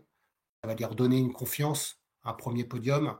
Ça 0.64 0.68
va 0.68 0.74
lui 0.76 0.86
redonner 0.86 1.20
une 1.20 1.32
confiance, 1.32 2.02
un 2.24 2.34
premier 2.34 2.64
podium. 2.64 3.16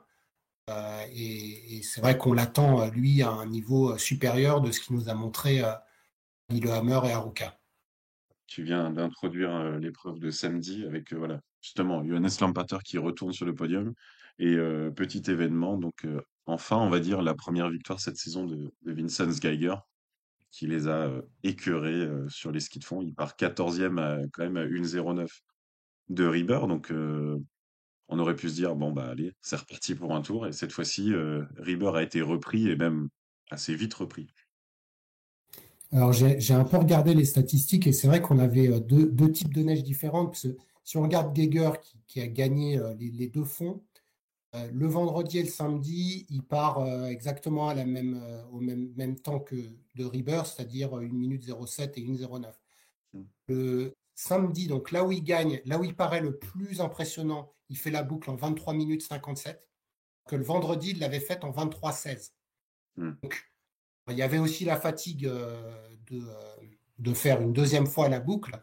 Et, 1.14 1.82
c'est 1.84 2.02
vrai 2.02 2.18
qu'on 2.18 2.34
l'attend, 2.34 2.90
lui, 2.90 3.22
à 3.22 3.30
un 3.30 3.46
niveau 3.46 3.98
supérieur 3.98 4.62
de 4.62 4.72
ce 4.72 4.80
qu'il 4.82 4.96
nous 4.96 5.10
a 5.10 5.14
montré 5.14 5.62
Lillehammer 6.50 7.00
et 7.06 7.12
à 7.12 7.20
Ruka. 7.20 7.58
Tu 8.48 8.64
viens 8.64 8.92
d'introduire 8.92 9.78
l'épreuve 9.80 10.20
de 10.20 10.32
samedi 10.32 10.86
avec 10.86 11.14
voilà, 11.14 11.42
justement 11.62 12.04
Johannes 12.06 12.30
Lampater 12.40 12.78
qui 12.84 12.98
retourne 12.98 13.34
sur 13.34 13.46
le 13.46 13.54
podium. 13.54 13.94
Et 14.40 14.56
petit 14.96 15.24
événement, 15.32 15.78
donc 15.78 16.06
enfin, 16.46 16.78
on 16.78 16.90
va 16.90 17.00
dire, 17.00 17.22
la 17.22 17.34
première 17.34 17.70
victoire 17.70 18.00
cette 18.00 18.18
saison 18.18 18.46
de, 18.46 18.72
Vincent 18.86 19.30
Geiger, 19.30 19.76
qui 20.52 20.68
les 20.68 20.88
a 20.88 21.12
écœurés 21.44 22.08
sur 22.30 22.52
les 22.52 22.60
skis 22.60 22.80
de 22.80 22.86
fond. 22.86 23.02
Il 23.02 23.14
part 23.14 23.36
14e 23.36 24.00
à, 24.00 24.22
quand 24.32 24.44
même 24.44 24.58
à 24.58 24.66
1,09 24.66 25.28
de 26.10 26.26
Rieber. 26.26 26.68
Donc 26.68 26.92
on 28.10 28.20
aurait 28.20 28.36
pu 28.36 28.50
se 28.50 28.56
dire, 28.56 28.76
bon, 28.76 28.92
bah 28.92 29.08
allez, 29.10 29.34
c'est 29.42 29.58
reparti 29.58 29.96
pour 29.96 30.16
un 30.16 30.22
tour. 30.22 30.48
Et 30.48 30.54
cette 30.54 30.72
fois-ci, 30.72 31.12
Rieber 31.58 31.96
a 31.96 32.04
été 32.04 32.22
repris 32.22 32.70
et 32.70 32.76
même 32.76 33.10
assez 33.52 33.76
vite 33.76 33.94
repris. 33.94 34.28
Alors 35.94 36.12
j'ai 36.12 36.54
un 36.54 36.66
peu 36.66 36.78
regardé 36.78 37.14
les 37.14 37.24
statistiques 37.26 37.88
et 37.88 37.94
c'est 37.94 38.08
vrai 38.08 38.22
qu'on 38.22 38.40
avait 38.40 38.80
deux, 38.82 39.32
types 39.32 39.54
de 39.54 39.62
neige 39.62 39.84
différentes. 39.84 40.46
si 40.84 40.98
on 40.98 41.02
regarde 41.02 41.34
Geiger 41.34 41.72
qui, 42.08 42.22
a 42.22 42.28
gagné 42.28 42.80
les, 43.00 43.28
deux 43.28 43.46
fonds, 43.46 43.82
euh, 44.56 44.70
le 44.74 44.88
vendredi 44.88 45.40
et 45.40 45.44
le 45.44 45.50
samedi, 45.50 46.26
il 46.30 46.42
part 46.42 46.80
euh, 46.80 47.08
exactement 47.08 47.68
à 47.68 47.74
la 47.74 47.86
même, 47.86 48.20
euh, 48.24 48.44
au 48.52 48.60
même, 48.60 48.94
même, 48.96 49.20
temps 49.20 49.40
que 49.40 49.56
de 49.96 50.06
Rieber, 50.06 50.44
c'est-à-dire 50.46 50.94
1 50.94 51.02
minute 51.10 51.44
07 51.44 51.98
et 51.98 52.06
1 52.08 52.28
09. 52.40 52.60
Hmm. 53.14 53.24
Le 53.50 53.94
samedi, 54.16 54.68
donc 54.68 54.92
là 54.92 55.04
où 55.04 55.12
il 55.12 55.24
gagne, 55.24 55.62
là 55.66 55.78
où 55.78 55.84
il 55.84 55.96
paraît 55.96 56.22
le 56.22 56.38
plus 56.38 56.80
impressionnant, 56.80 57.52
il 57.70 57.78
fait 57.78 57.92
la 57.92 58.04
boucle 58.04 58.30
en 58.30 58.36
23 58.36 58.74
minutes 58.74 59.02
57, 59.02 59.68
que 60.28 60.36
le 60.36 60.44
vendredi, 60.44 60.92
il 60.92 61.00
l'avait 61.00 61.20
faite 61.20 61.44
en 61.44 61.52
23 61.52 61.92
16. 61.92 62.34
Hmm. 62.98 63.12
Donc, 63.22 63.52
il 64.10 64.18
y 64.18 64.22
avait 64.22 64.38
aussi 64.38 64.64
la 64.66 64.80
fatigue 64.80 65.24
de, 65.26 66.24
de 67.00 67.14
faire 67.14 67.42
une 67.42 67.54
deuxième 67.54 67.88
fois 67.88 68.10
la 68.10 68.20
boucle. 68.20 68.60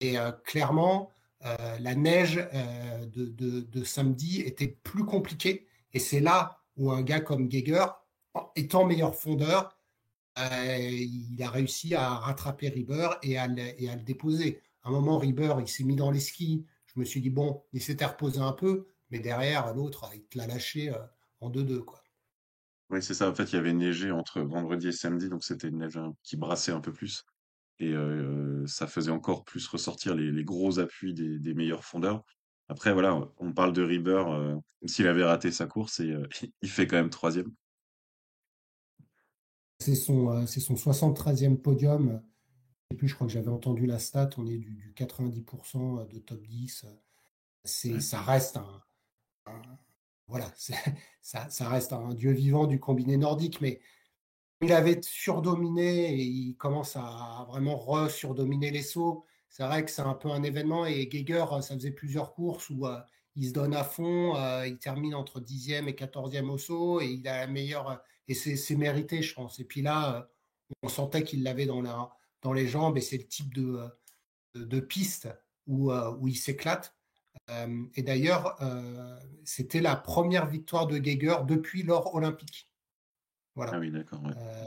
Et 0.00 0.16
clairement, 0.44 1.10
la 1.40 1.94
neige 1.94 2.36
de, 2.36 3.60
de, 3.60 3.84
samedi 3.84 4.40
était 4.42 4.68
plus 4.68 5.04
compliquée. 5.04 5.66
Et 5.92 5.98
c'est 5.98 6.20
là 6.20 6.62
où 6.76 6.92
un 6.92 7.02
gars 7.02 7.20
comme 7.20 7.48
Geiger, 7.48 7.86
étant 8.54 8.84
meilleur 8.84 9.14
fondeur, 9.14 9.76
il 10.36 11.42
a 11.42 11.50
réussi 11.50 11.94
à 11.94 12.10
rattraper 12.10 12.68
Rieber 12.68 13.18
et 13.22 13.36
à, 13.36 13.48
le, 13.48 13.82
et 13.82 13.88
à 13.90 13.96
le 13.96 14.02
déposer. 14.02 14.62
À 14.82 14.88
un 14.88 14.92
moment, 14.92 15.18
Rieber, 15.18 15.56
il 15.60 15.68
s'est 15.68 15.84
mis 15.84 15.96
dans 15.96 16.10
les 16.10 16.20
skis. 16.20 16.64
Je 16.98 17.02
me 17.02 17.06
suis 17.06 17.20
dit, 17.20 17.30
bon, 17.30 17.62
il 17.72 17.80
s'était 17.80 18.06
reposé 18.06 18.40
un 18.40 18.50
peu, 18.50 18.88
mais 19.10 19.20
derrière, 19.20 19.72
l'autre, 19.72 20.10
il 20.14 20.24
te 20.24 20.36
l'a 20.36 20.48
lâché 20.48 20.92
en 21.40 21.48
2-2. 21.48 21.84
Quoi. 21.84 22.02
Oui, 22.90 23.00
c'est 23.00 23.14
ça. 23.14 23.30
En 23.30 23.34
fait, 23.36 23.44
il 23.44 23.54
y 23.54 23.58
avait 23.58 23.72
neigé 23.72 24.10
entre 24.10 24.40
vendredi 24.40 24.88
et 24.88 24.92
samedi, 24.92 25.28
donc 25.28 25.44
c'était 25.44 25.68
une 25.68 25.78
neige 25.78 26.00
qui 26.24 26.36
brassait 26.36 26.72
un 26.72 26.80
peu 26.80 26.92
plus. 26.92 27.24
Et 27.78 27.94
ça 28.66 28.88
faisait 28.88 29.12
encore 29.12 29.44
plus 29.44 29.64
ressortir 29.68 30.16
les, 30.16 30.42
gros 30.42 30.80
appuis 30.80 31.14
des, 31.14 31.54
meilleurs 31.54 31.84
fondeurs. 31.84 32.24
Après, 32.68 32.92
voilà, 32.92 33.30
on 33.36 33.52
parle 33.52 33.72
de 33.72 33.82
Rieber, 33.84 34.24
s'il 34.84 35.06
avait 35.06 35.22
raté 35.22 35.52
sa 35.52 35.68
course, 35.68 36.00
et 36.00 36.12
il 36.62 36.68
fait 36.68 36.88
quand 36.88 36.96
même 36.96 37.10
troisième. 37.10 37.52
C'est 39.78 39.94
son, 39.94 40.48
c'est 40.48 40.58
son 40.58 40.74
73e 40.74 41.58
podium. 41.58 42.20
Et 42.90 42.94
puis, 42.96 43.08
je 43.08 43.14
crois 43.14 43.26
que 43.26 43.32
j'avais 43.32 43.50
entendu 43.50 43.86
la 43.86 43.98
stat, 43.98 44.30
on 44.38 44.46
est 44.46 44.56
du, 44.56 44.92
90% 44.96 46.08
de 46.08 46.18
top 46.18 46.46
10. 46.46 46.86
C'est, 47.64 48.00
Ça 48.00 48.22
reste 48.22 48.56
un 48.56 48.82
voilà, 50.28 50.52
ça, 51.22 51.48
ça, 51.48 51.68
reste 51.68 51.92
un 51.92 52.14
dieu 52.14 52.32
vivant 52.32 52.66
du 52.66 52.78
combiné 52.78 53.16
nordique, 53.16 53.60
mais 53.60 53.80
il 54.60 54.72
avait 54.72 55.00
surdominé 55.02 56.14
et 56.14 56.22
il 56.22 56.56
commence 56.56 56.96
à 56.96 57.46
vraiment 57.48 57.76
re-surdominer 57.76 58.70
les 58.70 58.82
sauts. 58.82 59.24
C'est 59.48 59.64
vrai 59.64 59.84
que 59.84 59.90
c'est 59.90 60.02
un 60.02 60.14
peu 60.14 60.30
un 60.30 60.42
événement 60.42 60.84
et 60.84 61.08
Geiger, 61.08 61.44
ça 61.62 61.74
faisait 61.74 61.92
plusieurs 61.92 62.34
courses 62.34 62.68
où 62.70 62.86
euh, 62.86 63.00
il 63.36 63.48
se 63.48 63.52
donne 63.52 63.74
à 63.74 63.84
fond, 63.84 64.36
euh, 64.36 64.66
il 64.66 64.78
termine 64.78 65.14
entre 65.14 65.40
10e 65.40 65.88
et 65.88 65.92
14e 65.92 66.50
au 66.50 66.58
saut 66.58 67.00
et 67.00 67.06
il 67.06 67.26
a 67.28 67.40
la 67.40 67.46
meilleure, 67.46 68.02
et 68.26 68.34
c'est 68.34 68.76
mérité, 68.76 69.22
je 69.22 69.34
pense. 69.34 69.58
Et 69.60 69.64
puis 69.64 69.80
là, 69.80 70.16
euh, 70.16 70.22
on 70.82 70.88
sentait 70.88 71.22
qu'il 71.22 71.42
l'avait 71.42 71.66
dans, 71.66 72.10
dans 72.42 72.52
les 72.52 72.68
jambes 72.68 72.96
et 72.96 73.00
c'est 73.00 73.18
le 73.18 73.26
type 73.26 73.52
de, 73.54 73.80
de, 74.54 74.80
piste 74.80 75.28
où, 75.66 75.92
où 75.92 76.28
il 76.28 76.36
s'éclate. 76.36 76.98
Euh, 77.50 77.84
et 77.94 78.02
d'ailleurs, 78.02 78.56
euh, 78.62 79.18
c'était 79.44 79.80
la 79.80 79.96
première 79.96 80.46
victoire 80.46 80.86
de 80.86 80.98
Geiger 80.98 81.36
depuis 81.46 81.82
l'or 81.82 82.14
olympique. 82.14 82.70
Voilà. 83.54 83.72
Ah 83.74 83.78
oui, 83.78 83.90
d'accord. 83.90 84.20
Euh, 84.26 84.66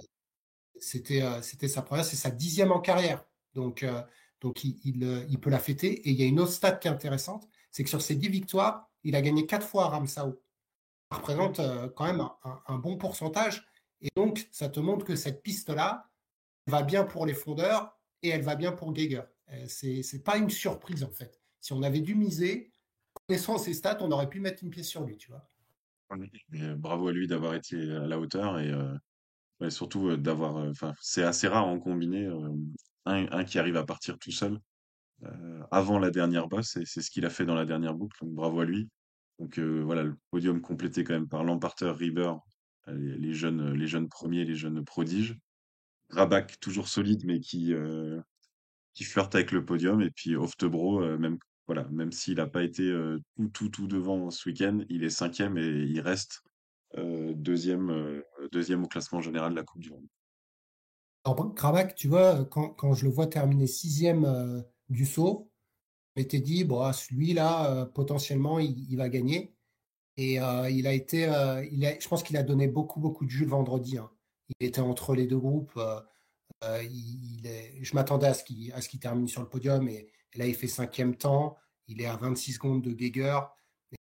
c'était, 0.80 1.24
c'était 1.42 1.68
sa 1.68 1.82
première, 1.82 2.06
c'est 2.06 2.16
sa 2.16 2.32
dixième 2.32 2.72
en 2.72 2.80
carrière. 2.80 3.24
Donc, 3.54 3.86
donc 4.40 4.64
il, 4.64 4.80
il, 4.84 5.40
peut 5.40 5.50
la 5.50 5.60
fêter. 5.60 6.08
Et 6.08 6.12
il 6.12 6.20
y 6.20 6.24
a 6.24 6.26
une 6.26 6.40
autre 6.40 6.52
stat 6.52 6.74
qui 6.74 6.88
est 6.88 6.92
intéressante, 6.92 7.48
c'est 7.70 7.84
que 7.84 7.90
sur 7.90 8.02
ses 8.02 8.16
dix 8.16 8.30
victoires, 8.30 8.90
il 9.04 9.16
a 9.16 9.22
gagné 9.22 9.46
quatre 9.46 9.66
fois 9.66 9.86
à 9.86 9.90
Ramsau. 9.90 10.42
Ça 11.12 11.18
représente 11.18 11.62
quand 11.96 12.06
même 12.06 12.28
un, 12.68 12.78
bon 12.78 12.98
pourcentage. 12.98 13.68
Et 14.02 14.10
donc, 14.16 14.48
ça 14.52 14.70
te 14.70 14.80
montre 14.80 15.06
que 15.06 15.16
cette 15.16 15.44
piste-là 15.44 16.10
va 16.72 16.82
bien 16.82 17.04
pour 17.04 17.26
les 17.26 17.34
fondeurs 17.34 17.96
et 18.24 18.30
elle 18.30 18.42
va 18.42 18.56
bien 18.56 18.72
pour 18.72 18.94
Geiger. 18.94 19.24
C'est, 19.68 20.02
c'est 20.02 20.24
pas 20.24 20.38
une 20.38 20.50
surprise 20.50 21.04
en 21.04 21.12
fait. 21.12 21.40
Si 21.60 21.74
on 21.74 21.84
avait 21.84 22.00
dû 22.00 22.16
miser, 22.16 22.72
connaissant 23.28 23.58
ses 23.58 23.74
stats, 23.74 23.98
on 24.02 24.12
aurait 24.12 24.30
pu 24.30 24.40
mettre 24.40 24.64
une 24.64 24.70
pièce 24.70 24.88
sur 24.88 25.04
lui, 25.04 25.18
tu 25.18 25.30
vois. 25.30 25.48
Euh, 26.56 26.76
bravo 26.76 27.08
à 27.08 27.12
lui 27.14 27.28
d'avoir 27.28 27.54
été 27.54 27.76
à 27.92 28.08
la 28.08 28.20
hauteur 28.20 28.60
et 28.60 28.72
euh, 28.72 29.70
surtout 29.70 30.10
euh, 30.10 30.18
d'avoir. 30.18 30.72
C'est 31.00 31.24
assez 31.24 31.48
rare 31.48 31.68
en 31.68 31.80
combiné 31.80 32.30
un, 33.06 33.44
qui 33.46 33.60
arrive 33.60 33.78
à 33.78 33.86
partir 33.86 34.18
tout 34.18 34.32
seul 34.32 34.60
avant 35.70 36.00
la 36.00 36.10
dernière 36.10 36.48
bosse 36.48 36.78
et 36.78 36.86
c'est 36.86 37.04
ce 37.04 37.12
qu'il 37.12 37.28
a 37.28 37.30
fait 37.30 37.46
dans 37.46 37.54
la 37.54 37.66
dernière 37.66 37.94
boucle. 37.94 38.18
Bravo 38.24 38.62
à 38.62 38.66
lui. 38.66 38.90
Donc 39.38 39.60
voilà, 39.60 40.04
le 40.04 40.18
podium 40.32 40.62
complété 40.62 41.04
quand 41.04 41.14
même 41.14 41.30
par 41.30 41.44
Lamparter, 41.44 41.92
Rieber, 41.96 42.34
les, 42.88 43.34
jeunes, 43.34 43.74
les 43.74 43.88
jeunes 43.88 44.10
premiers, 44.10 44.46
les 44.46 44.56
jeunes 44.56 44.84
prodiges. 44.84 45.38
Rabac 46.12 46.60
toujours 46.60 46.88
solide 46.88 47.26
mais 47.26 47.40
qui 47.40 47.74
qui 48.94 49.04
flirte 49.04 49.36
avec 49.36 49.52
le 49.52 49.66
podium 49.66 50.02
et 50.02 50.12
puis 50.12 50.36
Oftebro 50.36 51.18
même 51.18 51.38
voilà, 51.68 51.88
même 51.90 52.12
s'il 52.12 52.36
n'a 52.36 52.48
pas 52.48 52.64
été 52.64 52.92
tout, 53.38 53.48
tout, 53.50 53.70
tout 53.70 53.88
devant 53.88 54.30
ce 54.30 54.50
week-end, 54.50 54.80
il 54.90 55.04
est 55.04 55.10
cinquième 55.10 55.58
et 55.58 55.68
il 55.68 56.02
reste 56.02 56.44
deuxième, 56.98 58.22
deuxième 58.52 58.84
au 58.84 58.88
classement 58.88 59.22
général 59.22 59.52
de 59.52 59.56
la 59.56 59.64
Coupe 59.64 59.82
du 59.82 59.90
Monde. 59.90 60.08
Alors, 61.24 61.54
Krabak, 61.56 61.96
tu 61.96 62.08
vois, 62.08 62.44
quand, 62.46 62.70
quand, 62.70 62.94
je 62.94 63.06
le 63.06 63.12
vois 63.12 63.28
terminer 63.28 63.68
sixième 63.68 64.66
du 64.90 65.06
saut, 65.06 65.50
je 66.16 66.22
m'étais 66.22 66.42
dit, 66.42 66.66
bon, 66.66 66.92
celui-là, 66.92 67.86
potentiellement, 67.94 68.60
il, 68.60 68.98
va 68.98 69.08
gagner. 69.08 69.56
Et 70.18 70.34
il 70.36 70.88
a 70.88 70.94
été, 70.94 71.22
il 71.72 71.86
a, 71.86 71.98
je 71.98 72.08
pense 72.08 72.24
qu'il 72.24 72.36
a 72.38 72.44
donné 72.44 72.68
beaucoup, 72.68 73.00
beaucoup 73.00 73.24
de 73.24 73.30
jus 73.30 73.46
le 73.46 73.52
vendredi. 73.52 73.98
Hein. 73.98 74.12
Il 74.60 74.68
était 74.68 74.82
entre 74.82 75.16
les 75.16 75.28
deux 75.28 75.40
groupes. 75.40 75.80
il, 76.64 77.50
je 77.82 77.96
m'attendais 77.96 78.28
à 78.28 78.34
ce 78.34 78.44
qu'il 78.44 79.00
termine 79.00 79.28
sur 79.28 79.42
le 79.42 79.50
podium 79.50 79.88
et, 79.88 80.08
là, 80.36 80.48
il 80.48 80.56
fait 80.56 80.68
cinquième 80.68 81.16
temps. 81.16 81.58
Il 81.88 82.02
est 82.02 82.06
à 82.06 82.16
26 82.16 82.54
secondes 82.54 82.82
de 82.82 82.92
Geiger. 82.92 83.40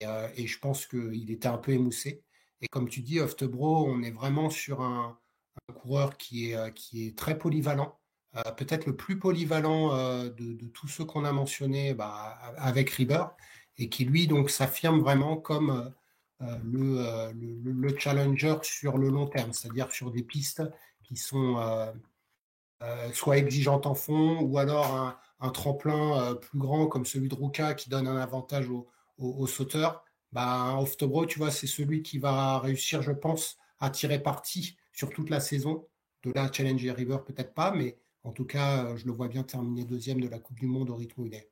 Euh, 0.03 0.29
et, 0.37 0.47
je 0.47 0.59
pense 0.59 0.87
qu'il 0.87 1.31
était 1.31 1.49
un 1.49 1.59
peu 1.59 1.73
émoussé. 1.73 2.25
Et 2.61 2.69
comme 2.69 2.88
tu 2.88 3.03
dis, 3.03 3.21
Oftebro, 3.21 3.87
on 3.87 4.03
est 4.03 4.11
vraiment 4.11 4.50
sur 4.50 4.83
un, 4.83 5.19
coureur 5.75 6.17
qui 6.17 6.50
est, 6.50 6.57
euh, 6.57 7.15
très 7.17 7.38
polyvalent. 7.38 7.99
Euh, 8.37 8.43
peut-être 8.53 8.87
le 8.87 8.97
plus 8.97 9.19
polyvalent 9.19 9.95
de, 10.26 10.67
tous 10.69 10.88
ceux 10.88 11.05
qu'on 11.05 11.25
a 11.25 11.33
mentionnés 11.33 11.95
bah, 11.95 12.38
avec 12.59 12.91
Rieber. 12.91 13.25
Et 13.79 13.88
qui, 13.88 14.05
lui, 14.05 14.26
donc, 14.26 14.50
s'affirme 14.50 15.00
vraiment 15.00 15.37
comme 15.37 15.95
le, 16.40 17.33
le, 17.33 17.99
challenger 17.99 18.57
sur 18.62 18.99
le 18.99 19.09
long 19.09 19.26
terme, 19.26 19.52
c'est-à-dire 19.52 19.90
sur 19.90 20.11
des 20.11 20.23
pistes 20.23 20.62
qui 21.02 21.16
sont 21.16 21.57
soit 23.12 23.38
exigeantes 23.38 23.87
en 23.87 23.95
fond 23.95 24.40
ou 24.40 24.59
alors 24.59 25.16
un, 25.40 25.50
tremplin 25.50 26.21
euh, 26.21 26.35
plus 26.35 26.59
grand 26.59 26.87
comme 26.87 27.05
celui 27.05 27.28
de 27.28 27.35
Ruka 27.35 27.75
qui 27.75 27.88
donne 27.88 28.07
un 28.07 28.16
avantage 28.16 28.69
aux 28.69 28.88
au, 29.19 29.47
sauteurs, 29.47 30.05
bah, 30.33 30.76
Oftobro, 30.78 31.26
tu 31.26 31.38
vois, 31.38 31.50
c'est 31.50 31.66
celui 31.66 32.02
qui 32.02 32.19
va 32.19 32.59
réussir, 32.59 33.02
je 33.02 33.12
pense, 33.12 33.57
à 33.78 33.90
tirer 33.90 34.23
parti 34.23 34.76
sur 34.93 35.11
toute 35.11 35.31
la 35.31 35.40
saison. 35.40 35.87
De 36.23 36.33
la 36.35 36.50
Challenger 36.50 36.93
River, 36.93 37.19
peut-être 37.25 37.55
pas, 37.55 37.71
mais 37.71 37.97
en 38.25 38.33
tout 38.33 38.45
cas, 38.45 38.85
euh, 38.85 38.97
je 38.97 39.07
le 39.07 39.12
vois 39.12 39.28
bien 39.28 39.43
terminer 39.43 39.85
deuxième 39.85 40.21
de 40.21 40.28
la 40.28 40.38
Coupe 40.38 40.59
du 40.59 40.66
Monde 40.66 40.90
au 40.90 40.97
rythme 40.97 41.23
où 41.23 41.26
il 41.26 41.35
est. 41.35 41.50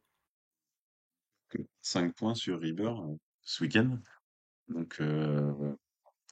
5 1.80 2.14
points 2.14 2.34
sur 2.34 2.60
River 2.60 2.88
euh, 2.88 3.14
ce 3.42 3.62
week-end. 3.62 3.98
Donc 4.68 5.00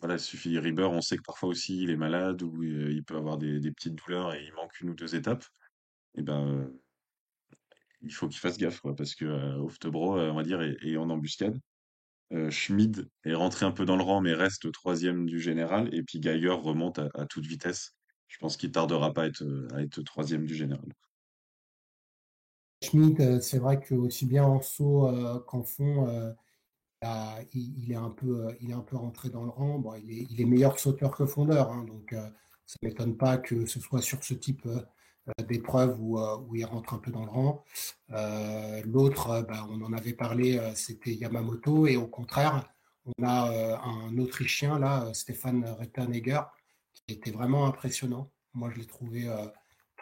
voilà, 0.00 0.14
il 0.14 0.20
suffit. 0.20 0.58
River, 0.58 0.84
on 0.84 1.00
sait 1.00 1.16
que 1.16 1.22
parfois 1.22 1.48
aussi 1.48 1.82
il 1.82 1.90
est 1.90 1.96
malade 1.96 2.42
ou 2.42 2.62
il 2.62 3.04
peut 3.04 3.16
avoir 3.16 3.38
des, 3.38 3.70
petites 3.72 3.94
douleurs 3.94 4.34
et 4.34 4.44
il 4.44 4.52
manque 4.54 4.80
une 4.80 4.90
ou 4.90 4.94
deux 4.94 5.14
étapes. 5.14 5.44
Et 6.14 6.22
ben 6.22 6.70
il 8.02 8.12
faut 8.12 8.28
qu'il 8.28 8.40
fasse 8.40 8.58
gaffe, 8.58 8.80
quoi, 8.80 8.94
parce 8.94 9.14
que 9.14 9.24
Oftebro, 9.60 10.18
euh, 10.18 10.30
on 10.30 10.34
va 10.34 10.42
dire, 10.42 10.60
est, 10.60 10.96
en 10.96 11.08
embuscade. 11.10 11.58
Schmid 12.48 13.10
est 13.24 13.34
rentré 13.34 13.66
un 13.66 13.72
peu 13.72 13.84
dans 13.84 13.96
le 13.96 14.02
rang, 14.02 14.22
mais 14.22 14.32
reste 14.32 14.72
troisième 14.72 15.26
du 15.26 15.38
général. 15.38 15.94
Et 15.94 16.02
puis 16.02 16.18
Geiger 16.18 16.48
remonte 16.48 16.98
à, 16.98 17.26
toute 17.26 17.44
vitesse. 17.44 17.94
Je 18.26 18.38
pense 18.38 18.56
qu'il 18.56 18.72
tardera 18.72 19.12
pas 19.12 19.24
à 19.24 19.26
être, 19.26 19.44
à 19.74 19.82
être 19.82 20.00
troisième 20.00 20.46
du 20.46 20.54
général. 20.54 20.88
Schmid, 22.82 23.42
c'est 23.42 23.58
vrai 23.58 23.80
que 23.80 23.94
aussi 23.94 24.24
bien 24.24 24.44
en 24.44 24.62
saut 24.62 25.10
qu'en 25.46 25.62
fond, 25.62 26.34
il, 27.52 27.92
est 27.92 27.96
un 27.96 28.10
peu, 28.10 28.48
il 28.60 28.70
est 28.70 28.74
un 28.74 28.80
peu 28.80 28.96
rentré 28.96 29.30
dans 29.30 29.44
le 29.44 29.50
rang. 29.50 29.82
Il, 30.06 30.40
est, 30.40 30.44
meilleur 30.44 30.78
sauteur 30.78 31.16
que 31.16 31.26
fondeur, 31.26 31.70
hein, 31.70 31.84
donc 31.84 32.14
ça 32.66 32.78
ne 32.82 32.88
m'étonne 32.88 33.16
pas 33.16 33.38
que 33.38 33.66
ce 33.66 33.80
soit 33.80 34.02
sur 34.02 34.22
ce 34.24 34.34
type 34.34 34.66
euh, 35.28 35.44
d'épreuves 35.44 35.96
où, 36.00 36.18
euh, 36.18 36.36
où, 36.38 36.56
il 36.56 36.64
rentre 36.64 36.94
un 36.94 36.98
peu 36.98 37.12
dans 37.12 37.24
le 37.24 37.30
rang. 37.30 37.64
Euh, 38.10 38.82
l'autre, 38.84 39.44
bah, 39.48 39.66
on 39.70 39.80
en 39.82 39.92
avait 39.92 40.14
parlé, 40.14 40.60
c'était 40.74 41.14
Yamamoto, 41.14 41.86
et 41.86 41.96
au 41.96 42.06
contraire, 42.08 42.68
on 43.04 43.24
a 43.24 43.80
un 43.84 44.16
Autrichien, 44.18 44.78
là, 44.78 45.12
Stéphane 45.14 45.64
Rettenegger, 45.78 46.40
qui 46.94 47.14
était 47.14 47.30
vraiment 47.30 47.66
impressionnant. 47.66 48.30
Moi, 48.54 48.70
je 48.70 48.80
l'ai 48.80 48.86
trouvé 48.86 49.28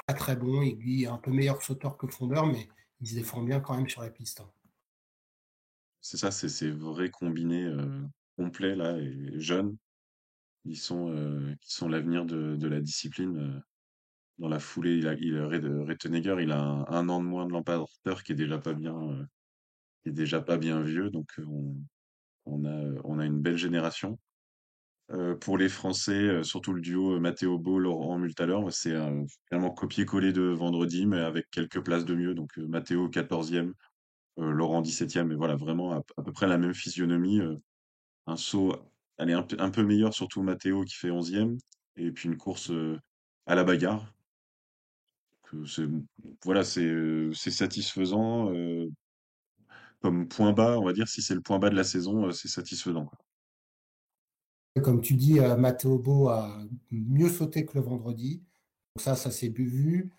très 0.07 0.17
très 0.17 0.37
bon. 0.37 0.63
Il 0.63 1.03
est 1.03 1.07
un 1.07 1.19
peu 1.19 1.31
meilleur 1.31 1.63
sauteur 1.63 1.97
que 1.97 2.07
fondeur, 2.07 2.47
mais 2.47 2.69
il 3.01 3.09
se 3.09 3.15
défend 3.15 3.43
bien 3.43 3.61
quand 3.61 3.77
même 3.77 3.89
sur 3.89 4.03
la 4.03 4.11
piste. 4.11 4.41
Hein. 4.41 4.51
C'est 6.01 6.17
ça, 6.17 6.31
c'est 6.31 6.49
ces 6.49 6.71
vrais 6.71 7.11
combinés 7.11 7.71
complets 8.37 8.75
là 8.75 8.97
et 8.99 9.39
jeunes. 9.39 9.77
Ils 10.65 10.77
sont, 10.77 11.15
qui 11.61 11.73
sont 11.75 11.89
l'avenir 11.89 12.25
de, 12.25 12.57
de, 12.57 12.69
la 12.69 12.81
discipline 12.81 13.63
dans 14.41 14.49
la 14.49 14.59
foulée, 14.59 14.97
il 14.97 15.07
a, 15.07 15.15
il, 15.15 15.39
Rettenegger, 15.39 16.37
il 16.41 16.51
a 16.51 16.61
un, 16.61 17.09
an 17.09 17.23
de 17.23 17.29
moins 17.29 17.47
de 17.47 17.53
Lamparter 17.53 18.15
qui 18.25 18.33
est 18.33 18.37
déjà 18.37 18.59
pas 18.59 18.73
bien, 18.73 18.97
euh, 18.97 19.25
qui 20.03 20.09
est 20.09 20.13
déjà 20.13 20.41
pas 20.41 20.57
bien 20.57 20.81
vieux, 20.81 21.11
donc 21.11 21.29
euh, 21.39 21.45
on, 21.47 21.77
on, 22.47 22.65
a, 22.65 23.01
on 23.05 23.19
a 23.19 23.27
une 23.27 23.41
belle 23.41 23.59
génération. 23.59 24.19
Euh, 25.13 25.35
pour 25.35 25.59
les 25.59 25.69
Français, 25.69 26.13
euh, 26.13 26.43
surtout 26.43 26.73
le 26.73 26.81
duo 26.81 27.17
euh, 27.17 27.21
Matteo 27.21 27.59
Bo, 27.59 27.79
Laurent 27.79 28.17
Multaler, 28.17 28.57
c'est 28.71 28.93
euh, 28.93 29.25
finalement 29.49 29.73
copier-coller 29.73 30.33
de 30.33 30.43
vendredi, 30.43 31.05
mais 31.05 31.19
avec 31.19 31.51
quelques 31.51 31.83
places 31.85 32.05
de 32.05 32.15
mieux. 32.15 32.35
Donc 32.35 32.57
euh, 32.59 32.67
Matteo 32.67 33.09
14e, 33.09 33.57
euh, 33.57 33.73
Laurent 34.45 34.83
17e, 34.83 35.33
et 35.33 35.35
voilà, 35.35 35.57
vraiment 35.57 35.93
à, 35.93 36.23
peu 36.23 36.33
près 36.33 36.47
la 36.47 36.59
même 36.59 36.75
physionomie. 36.75 37.41
euh, 37.41 37.57
un 38.27 38.37
saut, 38.37 38.77
elle 39.19 39.31
est 39.31 39.61
un, 39.61 39.71
peu 39.71 39.83
meilleure, 39.83 40.15
surtout 40.15 40.43
Matteo 40.43 40.85
qui 40.85 40.95
fait 40.95 41.11
11e, 41.11 41.59
et 41.97 42.11
puis 42.13 42.29
une 42.29 42.37
course 42.37 42.71
euh, 42.71 42.99
à 43.47 43.55
la 43.55 43.65
bagarre. 43.65 44.15
voilà, 46.45 46.65
c'est 46.65 46.85
euh, 46.85 47.33
satisfaisant. 47.35 48.53
euh, 48.55 48.89
comme 50.01 50.29
point 50.29 50.53
bas, 50.53 50.79
on 50.79 50.85
va 50.85 50.93
dire, 50.93 51.09
si 51.09 51.23
c'est 51.23 51.35
le 51.35 51.41
point 51.41 51.59
bas 51.59 51.71
de 51.71 51.77
la 51.77 51.85
saison, 51.85 52.27
euh, 52.27 52.33
c'est 52.33 52.49
satisfaisant. 52.49 53.11
Comme 54.83 55.01
tu 55.01 55.15
dis, 55.15 55.41
euh, 55.41 55.57
Matteo 55.57 55.99
Bo 55.99 56.29
a 56.29 56.63
mieux 56.91 57.29
sauté 57.29 57.67
que 57.67 57.77
le 57.77 57.85
vendredi. 57.85 58.39
Donc 58.95 59.03
ça, 59.03 59.15
ça 59.17 59.31
s'est 59.31 59.51
vu. 59.51 60.11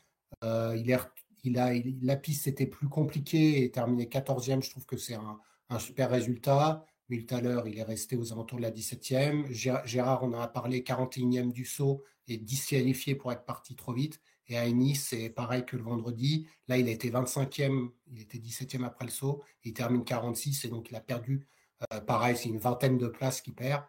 Euh, 0.44 0.76
il 0.78 0.90
est, 0.92 1.00
la 1.44 2.16
piste 2.18 2.48
était 2.48 2.68
plus 2.68 2.88
compliquée 2.90 3.64
et 3.64 3.72
terminé 3.72 4.08
14e. 4.08 4.62
Je 4.62 4.70
trouve 4.70 4.86
que 4.86 4.98
c'est 4.98 5.16
un, 5.16 5.40
super 5.80 6.10
résultat. 6.10 6.86
Mais 7.10 7.18
tout 7.26 7.36
à 7.36 7.42
l'heure, 7.42 7.68
il 7.68 7.78
est 7.78 7.84
resté 7.84 8.16
aux 8.16 8.32
alentours 8.32 8.58
de 8.58 8.64
la 8.64 8.72
17e. 8.72 9.48
Gé- 9.52 9.86
Gérard, 9.86 10.24
on 10.24 10.34
en 10.34 10.40
a 10.40 10.48
parlé, 10.48 10.84
41e 10.84 11.52
du 11.52 11.66
saut 11.66 12.04
et 12.28 12.38
disqualifié 12.38 13.16
pour 13.16 13.32
être 13.32 13.44
parti 13.46 13.76
trop 13.76 13.94
vite. 13.94 14.22
Et 14.48 14.58
à 14.58 14.70
Nice, 14.70 15.08
c'est 15.10 15.30
pareil 15.30 15.66
que 15.66 15.76
le 15.78 15.84
vendredi. 15.84 16.48
Là, 16.68 16.78
il 16.78 16.88
a 16.88 16.92
été 16.92 17.10
25e, 17.10 17.92
il 18.12 18.22
était 18.22 18.38
17e 18.40 18.84
après 18.84 19.06
le 19.06 19.12
saut. 19.12 19.44
Il 19.64 19.74
termine 19.74 20.04
46 20.04 20.64
et 20.66 20.70
donc 20.70 20.90
il 20.92 20.96
a 20.96 21.02
perdu. 21.02 21.48
euh, 21.94 22.02
pareil, 22.02 22.38
c'est 22.38 22.50
une 22.50 22.58
vingtaine 22.60 22.98
de 22.98 23.08
places 23.08 23.42
qu'il 23.42 23.56
perd. 23.56 23.84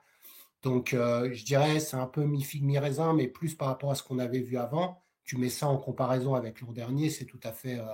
Donc, 0.62 0.94
euh, 0.94 1.32
je 1.34 1.44
dirais, 1.44 1.80
c'est 1.80 1.96
un 1.96 2.06
peu 2.06 2.24
mi-figue, 2.24 2.64
mi-raisin, 2.64 3.12
mais 3.14 3.28
plus 3.28 3.54
par 3.56 3.68
rapport 3.68 3.90
à 3.90 3.94
ce 3.94 4.02
qu'on 4.02 4.18
avait 4.18 4.40
vu 4.40 4.56
avant. 4.58 5.01
Tu 5.24 5.36
mets 5.36 5.48
ça 5.50 5.68
en 5.68 5.78
comparaison 5.78 6.34
avec 6.34 6.60
l'an 6.60 6.72
dernier, 6.72 7.10
c'est 7.10 7.26
tout 7.26 7.40
à 7.42 7.52
fait, 7.52 7.78
euh, 7.78 7.84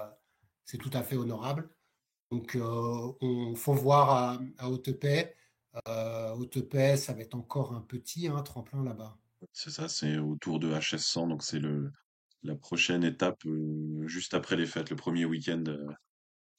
c'est 0.65 0.79
tout 0.79 0.91
à 0.93 1.03
fait 1.03 1.17
honorable. 1.17 1.71
Donc, 2.31 2.57
euh, 2.57 3.13
on 3.21 3.55
faut 3.55 3.75
voir 3.75 4.11
à, 4.11 4.41
à 4.59 4.69
Hautepay. 4.71 5.35
Euh, 5.89 6.35
Hautepay, 6.35 6.97
ça 6.97 7.13
va 7.13 7.21
être 7.21 7.35
encore 7.35 7.75
un 7.75 7.81
petit 7.81 8.29
hein, 8.29 8.43
tremplin 8.43 8.83
là-bas. 8.83 9.17
C'est 9.53 9.71
ça, 9.71 9.89
c'est 9.89 10.19
autour 10.19 10.59
de 10.59 10.73
HS100, 10.73 11.29
donc 11.29 11.43
c'est 11.43 11.61
le 11.61 11.91
la 12.45 12.55
prochaine 12.55 13.05
étape 13.05 13.45
euh, 13.47 14.07
juste 14.07 14.35
après 14.35 14.57
les 14.57 14.67
fêtes, 14.67 14.91
le 14.91 14.97
premier 14.97 15.25
week-end 15.25 15.65
euh, 15.67 15.89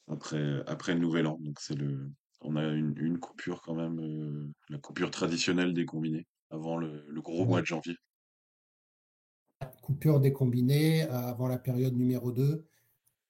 après 0.07 0.61
après 0.67 0.93
le 0.93 0.99
Nouvel 0.99 1.27
An. 1.27 1.38
Donc 1.41 1.59
c'est 1.59 1.75
le, 1.75 2.11
on 2.41 2.55
a 2.55 2.63
une, 2.65 2.93
une 2.97 3.19
coupure 3.19 3.61
quand 3.61 3.75
même, 3.75 3.99
euh, 3.99 4.49
la 4.69 4.77
coupure 4.77 5.11
traditionnelle 5.11 5.73
des 5.73 5.85
combinés 5.85 6.27
avant 6.49 6.77
le, 6.77 7.05
le 7.07 7.21
gros 7.21 7.45
mois 7.45 7.61
de 7.61 7.65
janvier. 7.65 7.95
Coupure 9.81 10.19
des 10.19 10.31
combinés 10.33 11.03
euh, 11.03 11.11
avant 11.11 11.47
la 11.47 11.57
période 11.57 11.95
numéro 11.95 12.31
2. 12.31 12.65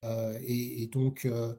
Euh, 0.05 0.38
et, 0.41 0.83
et 0.83 0.88
donc, 0.88 1.25
euh, 1.25 1.55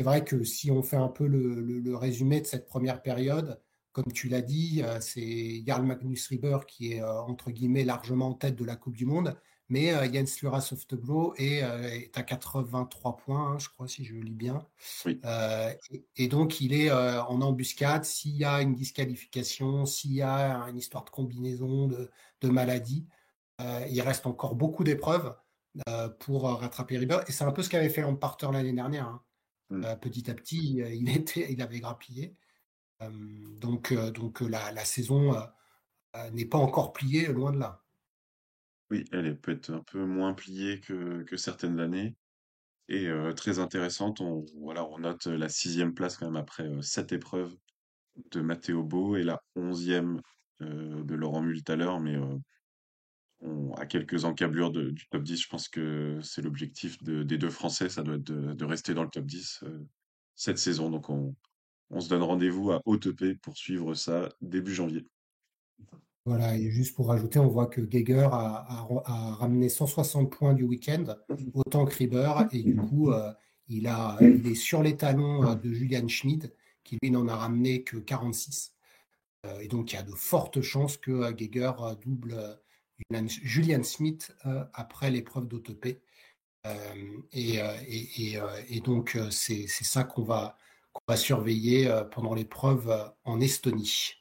C'est 0.00 0.04
vrai 0.06 0.24
que 0.24 0.44
si 0.44 0.70
on 0.70 0.82
fait 0.82 0.96
un 0.96 1.08
peu 1.08 1.26
le, 1.26 1.60
le- 1.62 1.80
le 1.80 1.96
résumé 1.96 2.40
de 2.42 2.46
cette 2.46 2.66
première 2.68 3.02
période, 3.02 3.62
comme 3.92 4.12
tu 4.12 4.28
l'as 4.28 4.42
dit, 4.42 4.82
c'est 5.00 5.64
Jarl 5.66 5.84
Magnus 5.86 6.28
Rieber 6.28 6.58
qui 6.68 6.92
est 6.94 7.02
entre 7.02 7.50
guillemets 7.52 7.84
largement 7.84 8.28
en 8.30 8.34
tête 8.34 8.56
de 8.56 8.64
la 8.64 8.76
Coupe 8.76 8.96
du 8.96 9.06
Monde, 9.06 9.36
mais 9.68 9.88
Jens 10.12 10.40
Lura 10.42 10.60
Softebro 10.62 11.34
est, 11.36 11.58
est 11.62 12.16
à 12.18 12.22
83 12.24 13.16
points, 13.18 13.52
hein, 13.54 13.58
je 13.58 13.68
crois, 13.70 13.88
si 13.88 14.04
je 14.04 14.14
lis 14.16 14.34
bien. 14.34 14.66
Oui, 15.06 15.20
Euh, 15.24 15.72
et, 15.90 16.06
et 16.16 16.28
donc 16.28 16.60
il 16.60 16.72
est 16.74 16.90
euh, 16.90 17.22
en 17.24 17.40
embuscade. 17.42 18.04
S'il 18.04 18.36
y 18.36 18.44
a 18.44 18.62
une 18.62 18.74
disqualification, 18.74 19.84
s'il 19.86 20.12
y 20.14 20.22
a 20.22 20.58
une 20.68 20.78
histoire 20.78 21.04
de 21.04 21.10
combinaison, 21.10 21.88
de, 21.88 22.10
de 22.40 22.48
maladie, 22.48 23.06
il 23.90 24.00
reste 24.02 24.26
encore 24.26 24.54
beaucoup 24.56 24.84
d'épreuves 24.84 25.36
euh, 25.88 26.08
pour 26.08 26.48
euh, 26.48 26.54
rattraper 26.54 26.98
Rieber. 26.98 27.20
Et 27.28 27.32
c'est 27.32 27.44
un 27.44 27.52
peu 27.52 27.62
ce 27.62 27.68
qu'avait 27.70 27.90
fait 27.90 28.02
Lamparter 28.02 28.48
l'année 28.52 28.72
dernière. 28.72 29.06
hein. 29.08 29.24
Mm. 29.70 29.84
Euh, 29.84 29.96
petit 29.96 30.30
à 30.30 30.34
petit, 30.34 30.82
euh, 30.82 30.90
il 30.94 31.08
était, 31.16 31.52
il 31.52 31.62
avait 31.62 31.80
grappillé. 31.80 32.36
Euh, 33.02 33.10
donc, 33.58 33.92
euh, 33.92 34.10
donc 34.12 34.42
euh, 34.42 34.48
la, 34.48 34.72
la 34.72 34.84
saison 34.84 35.34
euh, 35.34 35.42
euh, 36.16 36.30
n'est 36.32 36.46
pas 36.46 36.58
encore 36.58 36.92
pliée, 36.94 37.28
loin 37.28 37.52
de 37.52 37.58
là. 37.60 37.84
oui, 38.90 39.04
elle 39.12 39.26
est 39.26 39.34
peut-être 39.34 39.70
un 39.70 39.82
peu 39.82 40.04
moins 40.04 40.34
pliée 40.34 40.80
que, 40.80 41.22
que 41.24 41.36
certaines 41.36 41.78
années 41.80 42.16
et 42.88 43.06
euh, 43.08 43.32
très 43.34 43.58
intéressante. 43.60 44.20
On, 44.20 44.46
voilà, 44.60 44.84
on 44.86 45.00
note 45.00 45.26
la 45.26 45.48
sixième 45.50 45.94
place 45.94 46.16
quand 46.18 46.26
même 46.26 46.36
après 46.36 46.64
euh, 46.68 46.82
sept 46.82 47.12
épreuves 47.12 47.56
de 48.32 48.40
Matteo 48.42 48.84
Bo 48.84 49.16
et 49.16 49.24
la 49.24 49.42
onzième 49.56 50.22
euh, 50.62 51.04
de 51.04 51.14
Laurent 51.16 51.42
Multaler, 51.42 51.90
mais 52.02 52.16
euh, 52.16 52.38
on, 53.40 53.72
à 53.74 53.86
quelques 53.86 54.24
encablures 54.24 54.70
de- 54.70 54.90
du 54.90 55.08
top 55.08 55.22
10, 55.22 55.42
je 55.42 55.48
pense 55.48 55.68
que 55.68 56.18
c'est 56.22 56.42
l'objectif 56.42 57.02
de- 57.02 57.22
des 57.22 57.38
deux 57.38 57.50
Français, 57.50 57.88
ça 57.88 58.02
doit 58.02 58.16
être 58.16 58.24
de, 58.24 58.64
rester 58.64 58.94
dans 58.94 59.04
le 59.04 59.10
top 59.10 59.26
10 59.26 59.60
euh, 59.62 59.86
cette 60.34 60.58
saison. 60.58 60.90
Donc 60.90 61.10
on, 61.10 61.34
se 62.00 62.08
donne 62.08 62.22
rendez-vous 62.22 62.70
à 62.70 62.82
Hautepay 62.84 63.34
pour 63.36 63.56
suivre 63.56 63.94
ça 63.94 64.28
début 64.40 64.74
janvier. 64.74 65.06
Voilà, 66.24 66.56
et 66.56 66.70
juste 66.70 66.94
pour 66.94 67.08
rajouter, 67.08 67.38
on 67.38 67.48
voit 67.48 67.68
que 67.68 67.80
Geiger 67.80 68.28
a, 68.30 68.86
ramené 69.38 69.70
160 69.70 70.30
points 70.30 70.52
du 70.52 70.64
week-end, 70.64 71.04
autant 71.54 71.86
que 71.86 71.94
Rieber, 71.94 72.34
et 72.52 72.62
du 72.62 72.76
coup, 72.76 73.10
euh, 73.10 73.32
il, 73.68 73.86
a, 73.86 74.18
est 74.20 74.54
sur 74.54 74.82
les 74.82 74.96
talons 74.96 75.48
euh, 75.48 75.54
de 75.54 75.72
Julian 75.72 76.06
Schmid, 76.06 76.52
qui 76.84 76.98
lui 77.02 77.10
n'en 77.10 77.28
a 77.28 77.36
ramené 77.36 77.82
que 77.82 77.96
46. 77.96 78.74
Euh, 79.46 79.60
et 79.60 79.68
donc, 79.68 79.92
il 79.92 79.96
y 79.96 79.98
a 79.98 80.02
de 80.02 80.12
fortes 80.12 80.60
chances 80.60 80.98
que 80.98 81.32
Geiger 81.32 81.72
double 82.04 82.58
Julian, 83.28 83.82
Smith 83.82 84.36
euh, 84.46 84.64
après 84.74 85.10
l'épreuve 85.10 85.46
d'Autopay. 85.46 86.02
Euh, 86.66 87.22
et, 87.32 87.62
euh, 87.62 87.76
et, 87.86 88.34
et, 88.34 88.40
et 88.68 88.80
donc, 88.80 89.18
c'est 89.30 89.66
ça 89.68 90.04
qu'on 90.04 90.24
va, 90.24 90.56
qu'on 90.92 91.02
va 91.08 91.16
surveiller 91.16 91.88
pendant 92.12 92.34
l'épreuve 92.34 93.14
en 93.24 93.40
Estonie. 93.40 94.14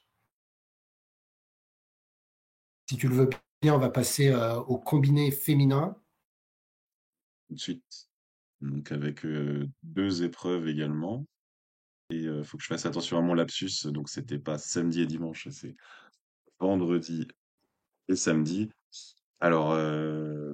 Si 2.89 2.95
tu 2.97 3.07
le 3.07 3.15
veux 3.15 3.29
bien, 3.61 3.73
on 3.73 3.79
va 3.79 3.89
passer 3.89 4.33
au 4.67 4.77
combiné 4.77 5.31
féminin. 5.31 6.01
Tout 7.49 7.55
de 7.55 7.59
suite. 7.59 8.09
Donc 8.61 8.91
avec 8.91 9.25
deux 9.83 10.23
épreuves 10.23 10.67
également. 10.67 11.25
Et 12.09 12.21
il 12.21 12.43
faut 12.45 12.57
que 12.57 12.63
je 12.63 12.69
fasse 12.69 12.85
attention 12.85 13.17
à 13.17 13.21
mon 13.21 13.33
lapsus. 13.33 13.87
Donc 13.87 14.07
c'était 14.07 14.39
pas 14.39 14.57
samedi 14.57 15.01
et 15.01 15.05
dimanche, 15.05 15.49
c'est 15.49 15.75
vendredi 16.59 17.27
et 18.09 18.15
samedi. 18.15 18.69
Alors, 19.39 19.71
euh, 19.71 20.53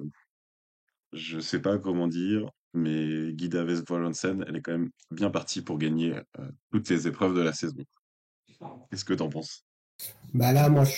je 1.12 1.40
sais 1.40 1.60
pas 1.60 1.78
comment 1.78 2.08
dire, 2.08 2.50
mais 2.74 3.32
Guida 3.32 3.64
Westphal-Hansen, 3.64 4.44
elle 4.46 4.56
est 4.56 4.62
quand 4.62 4.72
même 4.72 4.90
bien 5.10 5.30
partie 5.30 5.62
pour 5.62 5.78
gagner 5.78 6.14
toutes 6.70 6.88
les 6.88 7.06
épreuves 7.06 7.34
de 7.34 7.40
la 7.40 7.52
saison. 7.52 7.84
Qu'est-ce 8.90 9.04
que 9.04 9.14
t'en 9.14 9.28
penses? 9.28 9.64
Bah 10.34 10.52
là, 10.52 10.68
moi, 10.68 10.84
je 10.84 10.90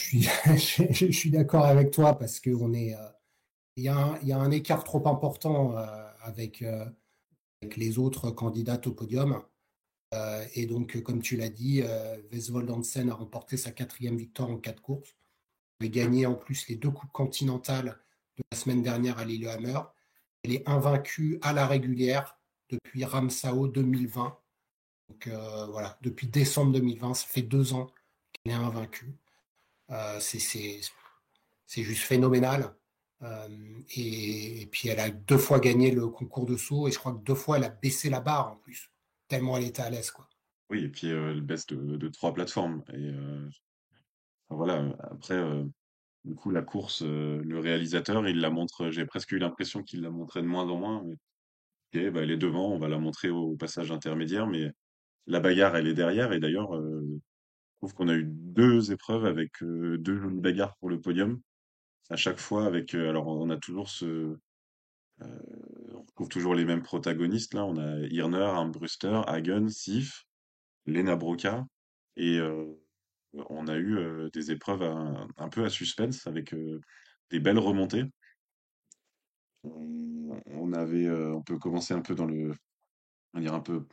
suis, 1.12 1.30
d'accord 1.30 1.66
avec 1.66 1.90
toi 1.90 2.18
parce 2.18 2.40
que 2.40 2.50
y 3.76 3.88
a 3.88 4.38
un, 4.38 4.50
écart 4.50 4.84
trop 4.84 5.06
important 5.06 5.76
avec, 6.22 6.62
avec 6.62 7.76
les 7.76 7.98
autres 7.98 8.30
candidates 8.30 8.86
au 8.86 8.92
podium. 8.92 9.42
Et 10.54 10.66
donc, 10.66 11.02
comme 11.02 11.20
tu 11.20 11.36
l'as 11.36 11.50
dit, 11.50 11.82
Westvold 12.32 12.70
Hansen 12.70 13.10
a 13.10 13.14
remporté 13.14 13.56
sa 13.56 13.70
quatrième 13.70 14.16
victoire 14.16 14.50
en 14.50 14.56
quatre 14.56 14.80
courses. 14.80 15.14
Elle 15.80 15.86
a 15.86 15.90
gagné 15.90 16.26
en 16.26 16.34
plus 16.34 16.68
les 16.68 16.76
deux 16.76 16.90
coupes 16.90 17.12
continentales 17.12 17.98
de 18.36 18.42
la 18.50 18.56
semaine 18.56 18.82
dernière 18.82 19.18
à 19.18 19.24
Lillehammer. 19.24 19.78
Elle 20.42 20.52
est 20.52 20.68
invaincue 20.68 21.38
à 21.42 21.52
la 21.52 21.66
régulière 21.66 22.38
depuis 22.70 23.04
Ramsao 23.04 23.68
2020. 23.68 24.38
Donc 25.08 25.26
euh, 25.26 25.66
voilà, 25.66 25.98
depuis 26.02 26.26
décembre 26.26 26.72
2020, 26.72 27.14
ça 27.14 27.26
fait 27.26 27.42
deux 27.42 27.72
ans 27.72 27.90
qu'elle 28.32 28.52
est 28.52 28.56
invaincue. 28.56 29.14
Euh, 29.90 30.18
c'est 30.20 31.82
juste 31.82 32.02
phénoménal. 32.02 32.74
Euh, 33.22 33.48
et, 33.96 34.68
puis 34.70 34.88
elle 34.88 35.00
a 35.00 35.08
deux 35.08 35.38
fois 35.38 35.58
gagné 35.58 35.90
le 35.90 36.06
concours 36.08 36.44
de 36.44 36.56
saut 36.56 36.86
et 36.86 36.90
je 36.90 36.98
crois 36.98 37.12
que 37.12 37.24
deux 37.24 37.34
fois 37.34 37.56
elle 37.56 37.64
a 37.64 37.70
baissé 37.70 38.10
la 38.10 38.20
barre 38.20 38.52
en 38.52 38.56
plus, 38.56 38.90
tellement 39.26 39.56
elle 39.56 39.64
était 39.64 39.80
à 39.80 39.88
l'aise. 39.88 40.12
Oui, 40.68 40.84
et 40.84 40.88
puis 40.88 41.08
elle 41.08 41.40
baisse 41.40 41.66
de, 41.66 41.96
de 41.96 42.08
trois 42.08 42.34
plateformes. 42.34 42.82
Et 42.92 43.10
voilà, 44.48 44.96
après, 45.10 45.42
du 46.24 46.34
coup, 46.34 46.50
la 46.50 46.62
course, 46.62 47.02
le 47.02 47.58
réalisateur, 47.58 48.26
il 48.28 48.40
la 48.40 48.50
montre, 48.50 48.90
j'ai 48.90 49.06
presque 49.06 49.32
eu 49.32 49.38
l'impression 49.38 49.82
qu'il 49.82 50.02
la 50.02 50.10
montrait 50.10 50.42
de 50.42 50.46
moins 50.46 50.68
en 50.68 50.78
moins. 50.78 51.02
Mais, 51.04 51.14
ok, 52.06 52.12
bah, 52.12 52.22
elle 52.22 52.30
est 52.30 52.36
devant, 52.36 52.72
on 52.72 52.78
va 52.78 52.88
la 52.88 52.98
montrer 52.98 53.30
au 53.30 53.56
passage 53.56 53.92
intermédiaire, 53.92 54.46
mais 54.46 54.70
la 55.26 55.40
bagarre, 55.40 55.76
elle 55.76 55.88
est 55.88 55.94
derrière. 55.94 56.32
Et 56.32 56.40
d'ailleurs, 56.40 56.72
je 56.74 57.78
trouve 57.78 57.94
qu'on 57.94 58.08
a 58.08 58.14
eu 58.14 58.24
deux 58.26 58.92
épreuves 58.92 59.26
avec 59.26 59.62
deux 59.62 60.18
bagarres 60.30 60.76
pour 60.76 60.88
le 60.88 61.00
podium. 61.00 61.40
À 62.08 62.16
chaque 62.16 62.38
fois, 62.38 62.66
avec, 62.66 62.94
alors 62.94 63.26
on 63.26 63.50
a 63.50 63.56
toujours 63.56 63.88
ce, 63.88 64.36
on 65.20 66.02
retrouve 66.02 66.28
toujours 66.28 66.54
les 66.54 66.64
mêmes 66.64 66.82
protagonistes 66.82 67.54
là. 67.54 67.64
On 67.64 67.76
a 67.76 67.98
Irner, 68.06 68.38
Armbruster, 68.38 69.22
Hagen, 69.26 69.68
Sif, 69.68 70.24
Lena 70.86 71.16
Broca 71.16 71.66
et 72.16 72.38
on 73.48 73.66
a 73.68 73.76
eu 73.76 74.30
des 74.32 74.50
épreuves 74.50 74.82
un 74.82 75.48
peu 75.48 75.64
à 75.64 75.70
suspense 75.70 76.26
avec 76.26 76.54
des 77.30 77.40
belles 77.40 77.58
remontées. 77.58 78.04
On, 79.64 80.72
avait, 80.72 81.10
on 81.10 81.42
peut 81.42 81.58
commencer 81.58 81.94
un 81.94 82.00
peu 82.00 82.14
dans 82.14 82.26
le, 82.26 82.54
on 83.34 83.40
dire 83.40 83.54
un 83.54 83.60
peu 83.60 83.86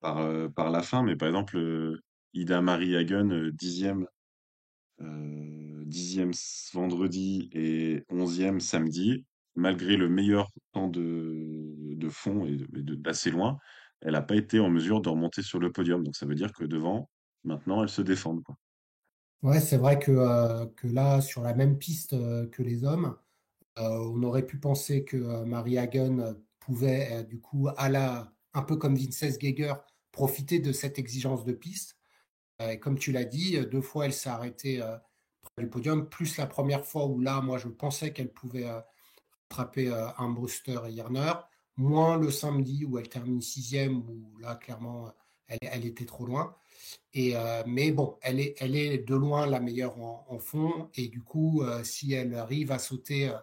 par, 0.00 0.52
par 0.52 0.70
la 0.70 0.82
fin, 0.82 1.02
mais 1.02 1.16
par 1.16 1.28
exemple, 1.28 1.98
Ida 2.34 2.60
Marie 2.60 2.96
Hagen, 2.96 3.50
dixième, 3.52 4.06
dixième 4.98 6.32
vendredi 6.72 7.48
et 7.52 8.04
onzième 8.10 8.60
samedi, 8.60 9.24
malgré 9.54 9.96
le 9.96 10.08
meilleur 10.08 10.50
temps 10.72 10.88
de, 10.88 11.94
de 11.94 12.08
fond 12.08 12.44
et 12.44 12.58
d'assez 12.68 13.30
loin, 13.30 13.58
elle 14.00 14.12
n'a 14.12 14.22
pas 14.22 14.36
été 14.36 14.60
en 14.60 14.68
mesure 14.68 15.00
de 15.00 15.08
remonter 15.08 15.42
sur 15.42 15.58
le 15.58 15.72
podium. 15.72 16.02
Donc 16.04 16.16
ça 16.16 16.26
veut 16.26 16.34
dire 16.34 16.52
que 16.52 16.64
devant, 16.64 17.08
maintenant, 17.44 17.82
elles 17.82 17.88
se 17.88 18.02
défendent. 18.02 18.42
Quoi. 18.42 18.56
Ouais, 19.44 19.60
c'est 19.60 19.76
vrai 19.76 19.98
que, 19.98 20.10
euh, 20.10 20.64
que 20.76 20.86
là, 20.86 21.20
sur 21.20 21.42
la 21.42 21.52
même 21.52 21.76
piste 21.76 22.14
euh, 22.14 22.48
que 22.48 22.62
les 22.62 22.82
hommes, 22.82 23.14
euh, 23.78 24.10
on 24.14 24.22
aurait 24.22 24.46
pu 24.46 24.58
penser 24.58 25.04
que 25.04 25.44
Marie 25.44 25.76
Hagen 25.76 26.34
pouvait, 26.60 27.24
du 27.24 27.40
coup, 27.40 27.68
à 27.76 27.90
la, 27.90 28.32
un 28.54 28.62
peu 28.62 28.76
comme 28.76 28.96
Vinces 28.96 29.38
Geiger, 29.38 29.74
profiter 30.12 30.60
de 30.60 30.72
cette 30.72 30.98
exigence 30.98 31.44
de 31.44 31.52
piste. 31.52 31.98
Et 32.60 32.78
comme 32.78 32.98
tu 32.98 33.12
l'as 33.12 33.24
dit, 33.24 33.58
deux 33.66 33.82
fois, 33.82 34.06
elle 34.06 34.14
s'est 34.14 34.30
arrêtée 34.30 34.80
près 35.42 35.64
du 35.64 35.68
podium, 35.68 36.08
plus 36.08 36.38
la 36.38 36.46
première 36.46 36.86
fois 36.86 37.06
où 37.06 37.20
là, 37.20 37.42
moi, 37.42 37.58
je 37.58 37.68
pensais 37.68 38.12
qu'elle 38.12 38.32
pouvait 38.32 38.66
attraper 39.50 39.92
un 40.16 40.30
Brewster 40.30 40.78
et 40.88 40.92
Yerner 40.92 41.32
moins 41.76 42.16
le 42.16 42.30
samedi 42.30 42.84
où 42.84 42.98
elle 42.98 43.08
termine 43.08 43.42
sixième, 43.42 43.98
où 44.08 44.38
là, 44.38 44.54
clairement, 44.54 45.12
elle, 45.48 45.84
était 45.84 46.04
trop 46.04 46.26
loin. 46.26 46.56
Et, 47.12 47.36
euh, 47.36 47.62
mais 47.66 47.92
bon, 47.92 48.18
elle 48.22 48.40
est, 48.40 49.06
de 49.06 49.14
loin 49.14 49.46
la 49.46 49.60
meilleure 49.60 49.98
en, 49.98 50.38
fond. 50.38 50.90
Et 50.94 51.08
du 51.08 51.22
coup, 51.22 51.62
euh, 51.62 51.84
si 51.84 52.12
elle 52.12 52.34
arrive 52.34 52.72
à 52.72 52.78
sauter, 52.78 53.28
euh, 53.28 53.38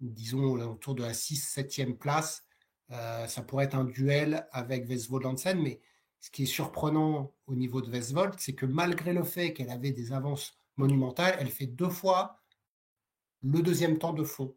disons, 0.00 0.44
autour 0.44 0.94
de 0.94 1.02
la 1.02 1.12
6-7e 1.12 1.96
place, 1.96 2.44
ça 2.90 3.42
pourrait 3.42 3.64
être 3.64 3.74
un 3.74 3.84
duel 3.84 4.46
avec 4.52 4.86
Vesvold 4.86 5.26
Hansen. 5.26 5.60
Mais 5.60 5.80
ce 6.20 6.30
qui 6.30 6.44
est 6.44 6.46
surprenant 6.46 7.32
au 7.46 7.54
niveau 7.54 7.80
de 7.80 7.90
Vesvold, 7.90 8.34
c'est 8.38 8.54
que 8.54 8.66
malgré 8.66 9.12
le 9.12 9.24
fait 9.24 9.52
qu'elle 9.52 9.70
avait 9.70 9.90
des 9.90 10.12
avances 10.12 10.58
monumentales, 10.76 11.36
elle 11.40 11.50
fait 11.50 11.66
deux 11.66 11.88
fois 11.88 12.40
le 13.42 13.62
deuxième 13.62 13.98
temps 13.98 14.12
de 14.12 14.24
fond. 14.24 14.54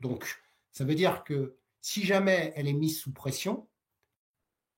Donc, 0.00 0.42
ça 0.72 0.84
veut 0.84 0.94
dire 0.94 1.22
que 1.24 1.56
si 1.80 2.04
jamais 2.04 2.52
elle 2.56 2.66
est 2.66 2.72
mise 2.72 2.98
sous 2.98 3.12
pression, 3.12 3.68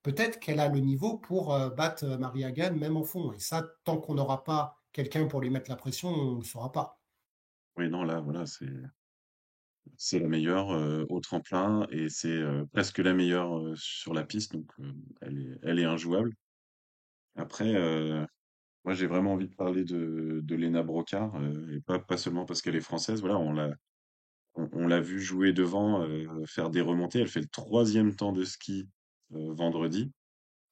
peut-être 0.06 0.38
qu'elle 0.38 0.60
a 0.60 0.68
le 0.68 0.78
niveau 0.78 1.18
pour 1.18 1.52
euh, 1.52 1.68
battre 1.68 2.04
euh, 2.04 2.16
Marie 2.16 2.44
Hagan 2.44 2.76
même 2.76 2.96
en 2.96 3.02
fond. 3.02 3.32
Et 3.32 3.40
ça, 3.40 3.68
tant 3.82 3.98
qu'on 3.98 4.14
n'aura 4.14 4.44
pas 4.44 4.80
quelqu'un 4.92 5.26
pour 5.26 5.40
lui 5.40 5.50
mettre 5.50 5.68
la 5.68 5.74
pression, 5.74 6.08
on 6.10 6.32
ne 6.34 6.38
le 6.38 6.44
saura 6.44 6.70
pas. 6.70 7.00
Oui, 7.76 7.90
non, 7.90 8.04
là, 8.04 8.20
voilà, 8.20 8.46
c'est 8.46 8.70
c'est 9.96 10.18
la 10.18 10.26
meilleure 10.26 10.72
euh, 10.72 11.04
au 11.08 11.20
tremplin 11.20 11.86
et 11.90 12.08
c'est 12.08 12.40
presque 12.72 12.98
la 12.98 13.14
meilleure 13.14 13.76
sur 13.76 14.14
la 14.14 14.24
piste, 14.24 14.52
donc 14.52 14.68
elle 15.20 15.38
est, 15.38 15.58
elle 15.62 15.78
est 15.78 15.84
injouable. 15.84 16.34
Après, 17.36 17.72
moi 18.84 18.94
j'ai 18.94 19.06
vraiment 19.06 19.34
envie 19.34 19.48
de 19.48 19.54
parler 19.54 19.84
de, 19.84 20.40
de 20.42 20.54
Lena 20.56 20.82
Brocard, 20.82 21.40
et 21.72 21.80
pas, 21.80 22.00
pas 22.00 22.16
seulement 22.16 22.46
parce 22.46 22.62
qu'elle 22.62 22.74
est 22.74 22.80
française, 22.80 23.20
voilà, 23.20 23.38
on 23.38 23.52
l'a 23.52 23.74
on, 24.54 24.88
l'a 24.88 25.00
vu 25.00 25.20
jouer 25.20 25.52
devant, 25.52 26.04
faire 26.46 26.70
des 26.70 26.80
remontées. 26.80 27.20
Elle 27.20 27.28
fait 27.28 27.40
le 27.40 27.46
troisième 27.46 28.16
temps 28.16 28.32
de 28.32 28.42
ski 28.42 28.88
vendredi, 29.30 30.10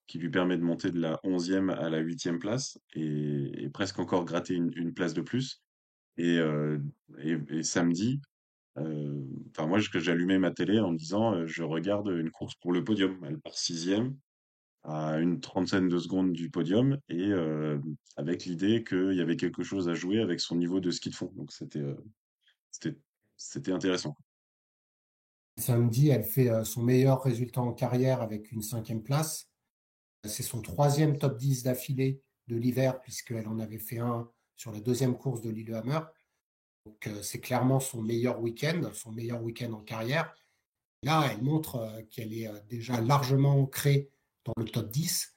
qui 0.07 0.19
lui 0.19 0.29
permet 0.29 0.57
de 0.57 0.63
monter 0.63 0.91
de 0.91 0.99
la 0.99 1.19
onzième 1.23 1.69
à 1.69 1.89
la 1.89 1.99
huitième 1.99 2.39
place 2.39 2.79
et, 2.93 3.69
presque 3.73 3.99
encore 3.99 4.25
gratter 4.25 4.53
une, 4.53 4.93
place 4.93 5.13
de 5.13 5.21
plus. 5.21 5.61
Et, 6.17 6.37
euh, 6.37 6.79
samedi, 7.63 8.21
enfin 8.77 9.67
moi 9.67 9.79
allumé 10.07 10.37
ma 10.37 10.51
télé 10.51 10.79
en 10.79 10.91
me 10.91 10.97
disant 10.97 11.45
je 11.45 11.63
regarde 11.63 12.07
une 12.07 12.31
course 12.31 12.55
pour 12.55 12.71
le 12.71 12.83
podium. 12.83 13.17
Elle 13.25 13.39
part 13.39 13.57
sixième 13.57 14.15
à 14.83 15.17
une 15.17 15.39
trentaine 15.41 15.89
de 15.89 15.97
secondes 15.97 16.33
du 16.33 16.49
podium 16.49 16.97
et 17.09 17.31
avec 18.17 18.45
l'idée 18.45 18.83
qu'il 18.83 19.13
y 19.13 19.21
avait 19.21 19.37
quelque 19.37 19.63
chose 19.63 19.89
à 19.89 19.93
jouer 19.93 20.19
avec 20.19 20.39
son 20.39 20.55
niveau 20.55 20.79
de 20.79 20.91
ski 20.91 21.09
de 21.09 21.15
fond. 21.15 21.31
Donc 21.35 21.51
c'était 21.51 21.83
c'était 23.37 23.71
intéressant. 23.71 24.15
Samedi, 25.57 26.09
elle 26.09 26.23
fait 26.23 26.49
euh, 26.49 26.65
son 26.65 26.83
meilleur 26.83 27.23
résultat 27.23 27.61
en 27.61 27.71
carrière 27.71 28.21
avec 28.21 28.51
une 28.51 28.61
cinquième 28.61 29.01
place. 29.01 29.49
C'est 30.25 30.43
son 30.43 30.61
troisième 30.61 31.17
top 31.17 31.37
10 31.37 31.63
d'affilée 31.63 32.21
de 32.47 32.57
l'hiver, 32.57 32.99
puisqu'elle 32.99 33.47
en 33.47 33.59
avait 33.59 33.79
fait 33.79 33.99
un 33.99 34.29
sur 34.57 34.71
la 34.71 34.81
deuxième 34.81 35.17
course 35.17 35.41
de 35.41 35.49
Lillehammer. 35.49 35.99
Donc, 36.85 37.07
euh, 37.07 37.21
c'est 37.21 37.39
clairement 37.39 37.79
son 37.79 38.01
meilleur 38.01 38.41
week-end, 38.41 38.89
son 38.93 39.11
meilleur 39.11 39.41
week-end 39.41 39.71
en 39.71 39.81
carrière. 39.81 40.33
Là, 41.03 41.27
elle 41.31 41.41
montre 41.41 41.77
euh, 41.77 42.01
qu'elle 42.09 42.33
est 42.33 42.49
déjà 42.67 42.99
largement 42.99 43.57
ancrée 43.57 44.09
dans 44.43 44.53
le 44.57 44.65
top 44.65 44.89
10. 44.89 45.31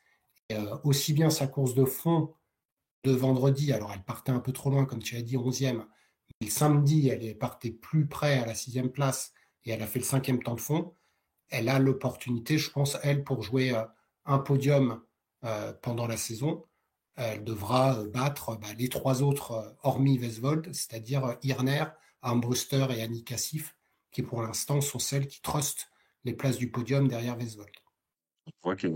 aussi 0.85 1.12
bien 1.12 1.31
sa 1.31 1.46
course 1.46 1.74
de 1.74 1.85
fond 1.85 2.35
de 3.04 3.12
vendredi, 3.12 3.72
alors 3.72 3.92
elle 3.92 4.02
partait 4.02 4.33
un 4.33 4.40
peu 4.40 4.52
trop 4.52 4.70
loin, 4.70 4.85
comme 4.85 5.02
tu 5.02 5.16
as 5.16 5.22
dit, 5.22 5.37
11e, 5.37 5.87
le 6.40 6.50
samedi, 6.50 7.09
elle 7.09 7.24
est 7.24 7.35
partie 7.35 7.70
plus 7.70 8.07
près 8.07 8.38
à 8.38 8.46
la 8.46 8.54
sixième 8.54 8.90
place 8.90 9.33
elle 9.70 9.83
a 9.83 9.87
fait 9.87 9.98
le 9.98 10.04
cinquième 10.04 10.42
temps 10.42 10.54
de 10.54 10.61
fond. 10.61 10.94
Elle 11.50 11.68
a 11.68 11.78
l'opportunité, 11.78 12.59
je 12.59 12.70
pense, 12.70 12.98
elle, 13.02 13.24
pour 13.24 13.42
jouer 13.42 13.74
euh, 13.74 13.85
un 14.26 14.38
podium 14.38 15.02
euh, 15.44 15.72
pendant 15.83 16.07
la 16.07 16.16
saison. 16.16 16.64
Elle 17.16 17.42
devra 17.42 17.98
euh, 17.98 18.09
battre 18.09 18.57
bah, 18.59 18.68
les 18.76 18.88
trois 18.88 19.22
autres, 19.22 19.76
hormis 19.83 20.18
Vesvold, 20.18 20.72
c'est-à-dire 20.74 21.37
Irner, 21.42 21.85
Armbruster 22.22 22.87
et 22.90 23.02
Annie 23.02 23.24
Cassif, 23.24 23.76
qui 24.11 24.22
pour 24.22 24.42
l'instant 24.42 24.81
sont 24.81 24.98
celles 24.98 25.26
qui 25.26 25.40
trustent 25.40 25.88
les 26.24 26.35
places 26.35 26.59
du 26.59 26.70
podium 26.70 27.09
derrière 27.09 27.37
Vesvold. 27.37 27.72
On 28.46 28.50
voit 28.62 28.76
que 28.76 28.88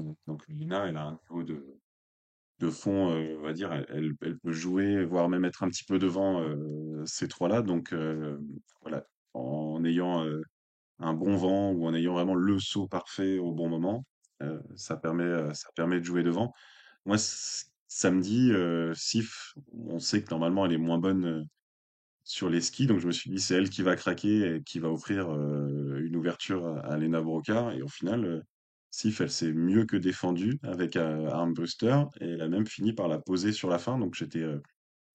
Lina, 0.48 0.86
elle 0.86 0.96
a 0.96 1.04
un 1.04 1.18
niveau 1.22 1.42
de, 1.42 1.78
de 2.58 2.70
fond, 2.70 3.12
on 3.12 3.42
va 3.42 3.52
dire, 3.52 3.72
elle, 3.72 4.14
peut 4.16 4.52
jouer, 4.52 5.04
voire 5.04 5.28
même 5.28 5.44
être 5.44 5.62
un 5.62 5.68
petit 5.68 5.84
peu 5.84 5.98
devant 5.98 6.42
ces 7.04 7.28
trois-là. 7.28 7.60
Donc 7.60 7.94
voilà, 8.80 9.06
en 9.34 9.84
ayant 9.84 10.26
un 11.02 11.14
bon 11.14 11.36
vent 11.36 11.72
ou 11.72 11.86
en 11.86 11.94
ayant 11.94 12.14
vraiment 12.14 12.34
le 12.34 12.58
saut 12.58 12.88
parfait 12.88 13.38
au 13.38 13.52
bon 13.52 13.68
moment, 13.68 14.04
ça 14.74 14.96
permet, 14.96 15.54
ça 15.54 15.68
permet 15.76 16.00
de 16.00 16.04
jouer 16.04 16.22
devant. 16.22 16.52
Moi, 17.04 17.16
samedi, 17.86 18.50
Sif, 18.94 19.54
on 19.72 20.00
sait 20.00 20.22
que 20.22 20.30
normalement 20.30 20.66
elle 20.66 20.72
est 20.72 20.78
moins 20.78 20.98
bonne 20.98 21.46
sur 22.24 22.48
les 22.48 22.60
skis, 22.60 22.86
donc 22.86 22.98
je 22.98 23.06
me 23.06 23.12
suis 23.12 23.30
dit 23.30 23.40
c'est 23.40 23.54
elle 23.54 23.70
qui 23.70 23.82
va 23.82 23.94
craquer 23.94 24.56
et 24.56 24.62
qui 24.62 24.80
va 24.80 24.88
offrir 24.88 25.30
une 25.30 26.16
ouverture 26.16 26.66
à, 26.84 26.96
Lena 26.96 27.20
Brocard. 27.20 27.72
Et 27.72 27.82
au 27.82 27.88
final, 27.88 28.44
Sif, 28.92 29.20
elle 29.22 29.30
s'est 29.30 29.54
mieux 29.54 29.86
que 29.86 29.96
défendue 29.96 30.60
avec 30.62 30.96
euh, 30.96 31.30
Armbruster 31.30 32.04
et 32.20 32.28
elle 32.28 32.42
a 32.42 32.48
même 32.48 32.66
fini 32.66 32.92
par 32.92 33.08
la 33.08 33.18
poser 33.18 33.50
sur 33.50 33.70
la 33.70 33.78
fin. 33.78 33.98
Donc 33.98 34.14
j'étais 34.14 34.42
euh, 34.42 34.60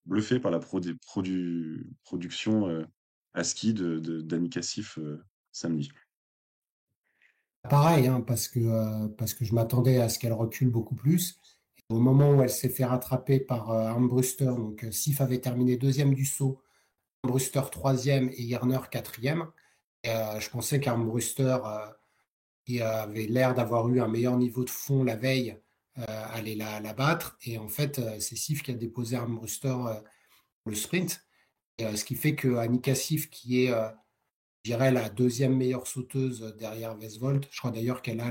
bluffé 0.04 0.40
par 0.40 0.50
la 0.50 0.58
production 0.58 2.68
euh, 2.68 2.82
à 3.34 3.44
ski 3.44 3.74
de, 3.74 4.00
d'Annika 4.20 4.62
Sif 4.62 4.98
samedi. 5.58 5.90
Pareil, 7.68 8.06
hein, 8.06 8.20
parce, 8.20 8.48
que, 8.48 9.08
parce 9.08 9.34
que 9.34 9.44
je 9.44 9.54
m'attendais 9.54 9.98
à 9.98 10.08
ce 10.08 10.18
qu'elle 10.18 10.32
recule 10.32 10.70
beaucoup 10.70 10.94
plus. 10.94 11.38
au 11.90 11.98
moment 11.98 12.32
où 12.32 12.42
elle 12.42 12.50
s'est 12.50 12.68
fait 12.68 12.84
rattraper 12.84 13.40
par 13.40 13.70
Armbruster, 13.70 14.46
donc 14.46 14.86
Sif 14.90 15.20
avait 15.20 15.40
terminé 15.40 15.76
deuxième 15.76 16.14
du 16.14 16.24
saut, 16.24 16.62
Armbruster 17.24 17.62
troisième 17.72 18.30
et 18.30 18.42
Yerner 18.42 18.80
quatrième. 18.90 19.50
Je 20.04 20.48
pensais 20.50 20.80
qu'Armbruster 20.80 21.58
qui 22.64 22.80
avait 22.80 23.26
l'air 23.26 23.54
d'avoir 23.54 23.88
eu 23.88 24.00
un 24.00 24.08
meilleur 24.08 24.36
niveau 24.36 24.64
de 24.64 24.70
fond 24.70 25.02
la 25.02 25.16
veille, 25.16 25.58
euh, 25.98 26.24
allait 26.32 26.54
la, 26.54 26.92
battre. 26.92 27.36
Et 27.44 27.58
en 27.58 27.68
fait, 27.68 27.98
euh, 27.98 28.20
c'est 28.20 28.36
Sif 28.36 28.62
qui 28.62 28.70
a 28.70 28.74
déposé 28.74 29.16
Armbruster 29.16 29.74
euh, 29.88 30.00
le 30.66 30.74
sprint. 30.76 31.26
ce 31.80 32.04
qui 32.04 32.14
fait 32.14 32.36
que 32.36 32.56
Annika 32.56 32.94
Sif, 32.94 33.30
qui 33.30 33.64
est, 33.64 33.74
dirais, 34.64 34.90
la 34.90 35.08
deuxième 35.08 35.56
meilleure 35.56 35.86
sauteuse 35.86 36.54
derrière 36.58 36.96
Vesvold, 36.96 37.46
je 37.50 37.58
crois 37.58 37.70
d'ailleurs 37.70 38.02
qu'elle 38.02 38.22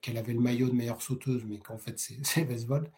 qu'elle 0.00 0.16
avait 0.16 0.32
le 0.32 0.40
maillot 0.40 0.68
de 0.68 0.74
meilleure 0.74 1.02
sauteuse, 1.02 1.44
mais 1.44 1.58
qu'en 1.58 1.78
fait 1.78 1.98
c'est 1.98 2.44
Vesvold, 2.44 2.90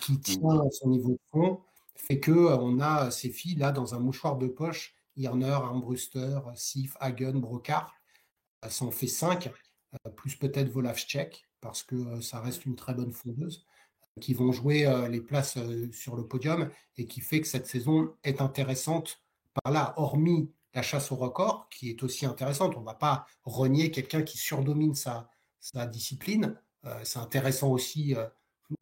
qui 0.00 0.20
tient 0.20 0.60
à 0.60 0.70
son 0.70 0.88
niveau 0.90 1.12
de 1.12 1.20
fond, 1.32 1.60
fait 1.96 2.20
que 2.20 2.30
on 2.30 2.80
a 2.80 3.10
ces 3.10 3.30
filles 3.30 3.56
là 3.56 3.72
dans 3.72 3.94
un 3.94 3.98
mouchoir 3.98 4.36
de 4.36 4.46
poche, 4.46 4.94
Irner, 5.16 5.50
Armbruster, 5.50 6.40
Sif, 6.54 6.96
Hagen, 7.00 7.34
Brocard. 7.40 7.94
Ça 8.68 8.84
en 8.84 8.90
fait 8.90 9.06
cinq. 9.06 9.50
Euh, 10.06 10.10
plus 10.10 10.36
peut-être 10.36 10.68
Volavchek, 10.68 11.46
parce 11.60 11.82
que 11.82 11.94
euh, 11.94 12.20
ça 12.20 12.40
reste 12.40 12.66
une 12.66 12.76
très 12.76 12.94
bonne 12.94 13.12
fondeuse, 13.12 13.64
qui 14.20 14.34
vont 14.34 14.52
jouer 14.52 14.86
euh, 14.86 15.08
les 15.08 15.20
places 15.20 15.58
sur 15.92 16.16
le 16.16 16.26
podium 16.26 16.70
et 16.96 17.06
qui 17.06 17.20
fait 17.20 17.40
que 17.40 17.46
cette 17.46 17.66
saison 17.66 18.14
est 18.24 18.40
intéressante 18.40 19.22
par 19.62 19.72
là, 19.72 19.94
hormis 19.96 20.50
la 20.76 20.82
chasse 20.82 21.10
au 21.10 21.16
record, 21.16 21.68
qui 21.70 21.90
est 21.90 22.02
aussi 22.02 22.26
intéressante. 22.26 22.76
On 22.76 22.80
ne 22.80 22.84
va 22.84 22.94
pas 22.94 23.26
renier 23.44 23.90
quelqu'un 23.90 24.22
qui 24.22 24.36
surdomine 24.36 24.94
sa, 24.94 25.28
discipline. 25.90 26.54
c'est 27.02 27.18
intéressant 27.18 27.72
aussi 27.72 28.14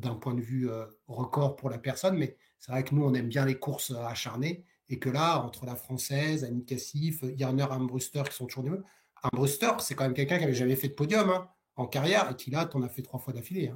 d'un 0.01 0.15
point 0.15 0.35
de 0.35 0.41
vue 0.43 0.69
record 1.07 1.57
pour 1.57 1.71
la 1.71 1.79
personne, 1.79 2.19
mais 2.19 2.37
c'est 2.59 2.73
vrai 2.73 2.85
que 2.85 2.95
nous, 2.95 3.05
on 3.05 3.15
aime 3.15 3.29
bien 3.29 3.47
les 3.47 3.59
courses 3.59 3.93
acharnées 3.93 4.65
et 4.89 4.99
que 4.99 5.09
là, 5.09 5.39
entre 5.39 5.65
la 5.65 5.77
française, 5.77 6.45
Annie 6.45 6.65
Cassif, 6.65 7.23
Yarner 7.23 7.65
Ambruster 7.65 8.23
qui 8.29 8.35
sont 8.35 8.47
toujours 8.47 8.65
mieux. 8.65 8.83
Ambruster, 9.23 9.71
c'est 9.79 9.95
quand 9.95 10.05
même 10.05 10.15
quelqu'un 10.15 10.39
qui 10.39 10.45
avait 10.45 10.53
jamais 10.53 10.77
fait 10.77 10.89
de 10.89 10.95
podium 10.95 11.31
hein, 11.31 11.49
en 11.77 11.87
carrière 11.87 12.31
et 12.31 12.37
qui 12.37 12.51
là, 12.51 12.67
t'en 12.67 12.83
as 12.83 12.89
fait 12.89 13.03
trois 13.03 13.21
fois 13.21 13.33
d'affilée. 13.33 13.73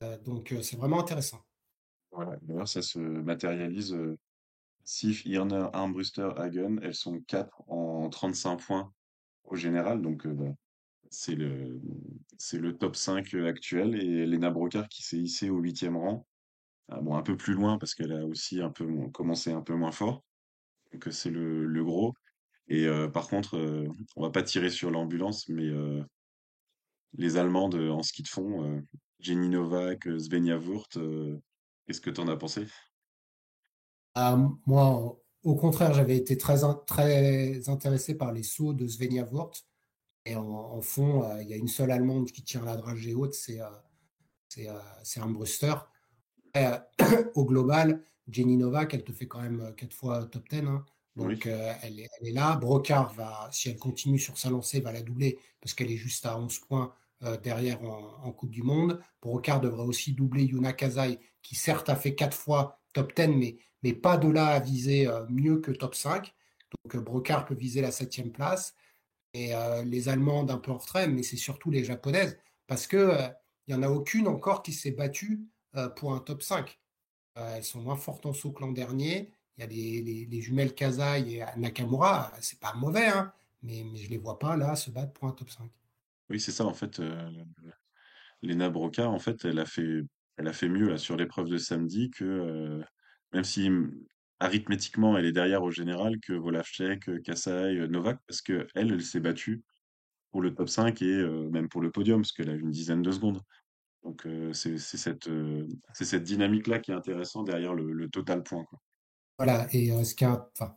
Hein. 0.00 0.16
donc 0.24 0.54
c'est 0.62 0.76
vraiment 0.76 1.00
intéressant. 1.00 1.44
Voilà, 2.12 2.36
d'ailleurs, 2.42 2.68
ça 2.68 2.80
se 2.80 2.98
matérialise. 2.98 3.96
Sif, 4.90 5.24
Irner, 5.24 5.68
Armbruster, 5.72 6.30
Hagen, 6.36 6.80
elles 6.82 6.96
sont 6.96 7.20
4 7.20 7.62
en 7.68 8.10
35 8.10 8.56
points 8.56 8.92
au 9.44 9.54
général. 9.54 10.02
Donc, 10.02 10.26
bah, 10.26 10.52
c'est 11.10 11.36
le, 11.36 11.80
top 12.76 12.96
5 12.96 13.32
actuel. 13.34 13.94
Et 13.94 14.26
Lena 14.26 14.50
Brocard 14.50 14.88
qui 14.88 15.04
s'est 15.04 15.18
hissée 15.18 15.48
au 15.48 15.58
8 15.58 15.86
rang. 15.94 16.26
Ah, 16.88 17.00
bon, 17.00 17.14
un 17.14 17.22
peu 17.22 17.36
plus 17.36 17.54
loin 17.54 17.78
parce 17.78 17.94
qu'elle 17.94 18.10
a 18.10 18.26
aussi 18.26 18.60
commencé 19.12 19.52
un 19.52 19.62
peu 19.62 19.76
moins 19.76 19.92
fort. 19.92 20.24
Donc, 20.92 21.06
c'est 21.12 21.30
le, 21.30 21.84
gros. 21.84 22.12
Et 22.66 22.88
par 23.14 23.28
contre, 23.28 23.86
on 24.16 24.22
va 24.22 24.30
pas 24.30 24.42
tirer 24.42 24.70
sur 24.70 24.90
l'ambulance, 24.90 25.48
mais 25.48 25.70
les 27.12 27.36
Allemandes 27.36 27.76
en 27.76 28.02
ski 28.02 28.24
de 28.24 28.28
fond, 28.28 28.82
Jenny 29.20 29.50
Novak, 29.50 30.08
Svenja 30.18 30.58
Wurth, 30.58 30.98
qu'est-ce 31.86 32.00
que 32.00 32.10
tu 32.10 32.20
en 32.20 32.26
as 32.26 32.36
pensé? 32.36 32.66
Ah, 34.14 34.36
moi, 34.66 35.20
au 35.44 35.54
contraire, 35.54 35.94
j'avais 35.94 36.16
été 36.16 36.36
très, 36.36 36.58
très 36.86 37.68
intéressé 37.68 38.14
par 38.14 38.32
les 38.32 38.42
sauts 38.42 38.72
de 38.72 38.86
Svenja 38.86 39.24
Wurth. 39.30 39.64
Et 40.26 40.36
en, 40.36 40.80
fond, 40.82 41.24
euh, 41.24 41.42
il 41.42 41.48
y 41.48 41.54
a 41.54 41.56
une 41.56 41.68
seule 41.68 41.90
Allemande 41.90 42.30
qui 42.30 42.42
tient 42.42 42.62
la 42.62 42.76
dragée 42.76 43.14
haute, 43.14 43.34
c'est 43.34 43.60
euh, 43.60 44.78
c'est 45.02 45.20
un 45.20 45.30
Bruster. 45.30 45.74
au 47.34 47.44
global, 47.44 48.04
Jenny 48.28 48.56
Novak, 48.56 48.94
elle 48.94 49.04
te 49.04 49.12
fait 49.12 49.26
quand 49.26 49.40
même 49.40 49.74
quatre 49.76 49.94
fois 49.94 50.24
top 50.26 50.48
10. 50.48 50.58
Hein. 50.66 50.84
Donc, 51.16 51.46
euh, 51.46 51.72
elle, 51.82 52.00
est, 52.00 52.08
elle, 52.20 52.28
est, 52.28 52.32
là. 52.32 52.56
Brocard, 52.56 53.12
va, 53.14 53.48
si 53.52 53.68
elle 53.68 53.78
continue 53.78 54.18
sur 54.18 54.38
sa 54.38 54.50
lancée, 54.50 54.80
va 54.80 54.92
la 54.92 55.02
doubler 55.02 55.38
parce 55.60 55.74
qu'elle 55.74 55.90
est 55.90 55.96
juste 55.96 56.26
à 56.26 56.38
11 56.38 56.58
points 56.60 56.94
derrière 57.42 57.82
en, 57.82 58.32
Coupe 58.32 58.50
du 58.50 58.62
Monde. 58.62 59.00
Brocard 59.20 59.60
devrait 59.60 59.84
aussi 59.84 60.12
doubler 60.12 60.44
Yuna 60.44 60.72
Kazai, 60.72 61.18
qui 61.42 61.54
certes 61.54 61.88
a 61.88 61.96
fait 61.96 62.14
quatre 62.14 62.36
fois 62.36 62.80
top 62.92 63.14
10, 63.14 63.56
mais 63.82 63.92
pas 63.94 64.16
de 64.16 64.28
là 64.28 64.48
à 64.48 64.60
viser 64.60 65.06
euh, 65.06 65.24
mieux 65.28 65.58
que 65.60 65.70
top 65.70 65.94
5. 65.94 66.34
Donc 66.84 66.94
euh, 66.94 67.00
Brocard 67.00 67.46
peut 67.46 67.54
viser 67.54 67.80
la 67.80 67.90
septième 67.90 68.30
place. 68.32 68.74
Et 69.32 69.54
euh, 69.54 69.84
les 69.84 70.08
Allemandes 70.08 70.50
un 70.50 70.58
peu 70.58 70.72
en 70.72 70.78
retrait, 70.78 71.08
mais 71.08 71.22
c'est 71.22 71.36
surtout 71.36 71.70
les 71.70 71.84
Japonaises, 71.84 72.38
parce 72.66 72.86
qu'il 72.86 73.34
il 73.66 73.76
n'y 73.76 73.78
en 73.78 73.82
a 73.84 73.90
aucune 73.90 74.26
encore 74.26 74.62
qui 74.62 74.72
s'est 74.72 74.90
battue 74.90 75.46
pour 75.96 76.14
un 76.14 76.18
top 76.18 76.42
5. 76.42 76.80
elles 77.36 77.62
sont 77.62 77.80
moins 77.80 77.96
fortes 77.96 78.26
en 78.26 78.32
saut 78.32 78.50
que 78.50 78.62
l'an 78.62 78.72
dernier. 78.72 79.32
Il 79.56 79.60
y 79.60 79.64
a 79.64 79.66
les, 79.68 80.26
les, 80.26 80.40
jumelles 80.40 80.74
Kazai 80.74 81.20
et 81.36 81.44
Nakamura, 81.56 82.32
c'est 82.40 82.58
pas 82.58 82.74
mauvais, 82.74 83.06
hein, 83.06 83.32
mais, 83.62 83.84
mais 83.84 83.98
je 83.98 84.06
ne 84.06 84.10
les 84.10 84.18
vois 84.18 84.38
pas 84.38 84.56
là 84.56 84.74
se 84.74 84.90
battre 84.90 85.12
pour 85.12 85.28
un 85.28 85.32
top 85.32 85.50
5. 85.50 85.70
Oui, 86.30 86.40
c'est 86.40 86.52
ça, 86.52 86.64
en 86.64 86.74
fait. 86.74 87.02
Lena 88.42 88.70
Brocard, 88.70 89.10
en 89.10 89.18
fait, 89.18 89.44
elle 89.44 89.58
a 89.58 89.66
fait, 89.66 90.02
elle 90.36 90.48
a 90.48 90.52
fait 90.52 90.68
mieux 90.68 90.88
là, 90.88 90.98
sur 90.98 91.16
l'épreuve 91.16 91.48
de 91.48 91.58
samedi 91.58 92.10
que, 92.10 92.80
même 93.32 93.44
si 93.44 93.68
mmh, 93.68 93.92
arithmétiquement 94.38 95.18
elle 95.18 95.26
est 95.26 95.32
derrière 95.32 95.62
au 95.62 95.70
général 95.70 96.18
que 96.20 96.32
Volavchek, 96.32 97.22
Kassai, 97.22 97.86
Novak, 97.88 98.18
parce 98.26 98.40
que 98.40 98.66
elle, 98.74 98.92
elle 98.92 99.02
s'est 99.02 99.20
battue 99.20 99.62
pour 100.30 100.40
le 100.40 100.54
top 100.54 100.68
5 100.68 101.02
et 101.02 101.22
même 101.50 101.68
pour 101.68 101.82
le 101.82 101.90
podium, 101.90 102.22
parce 102.22 102.32
qu'elle 102.32 102.48
a 102.48 102.54
une 102.54 102.70
dizaine 102.70 103.02
de 103.02 103.10
secondes. 103.10 103.40
Donc 104.02 104.26
c'est 104.52 104.78
cette, 104.78 105.28
cette 105.92 106.22
dynamique-là 106.22 106.78
qui 106.78 106.92
est 106.92 106.94
intéressante 106.94 107.46
derrière 107.46 107.74
le, 107.74 108.08
total 108.08 108.42
point. 108.42 108.64
Voilà, 109.36 109.66
et 109.72 109.90
ce 110.04 110.14
qui 110.14 110.24
enfin, 110.24 110.76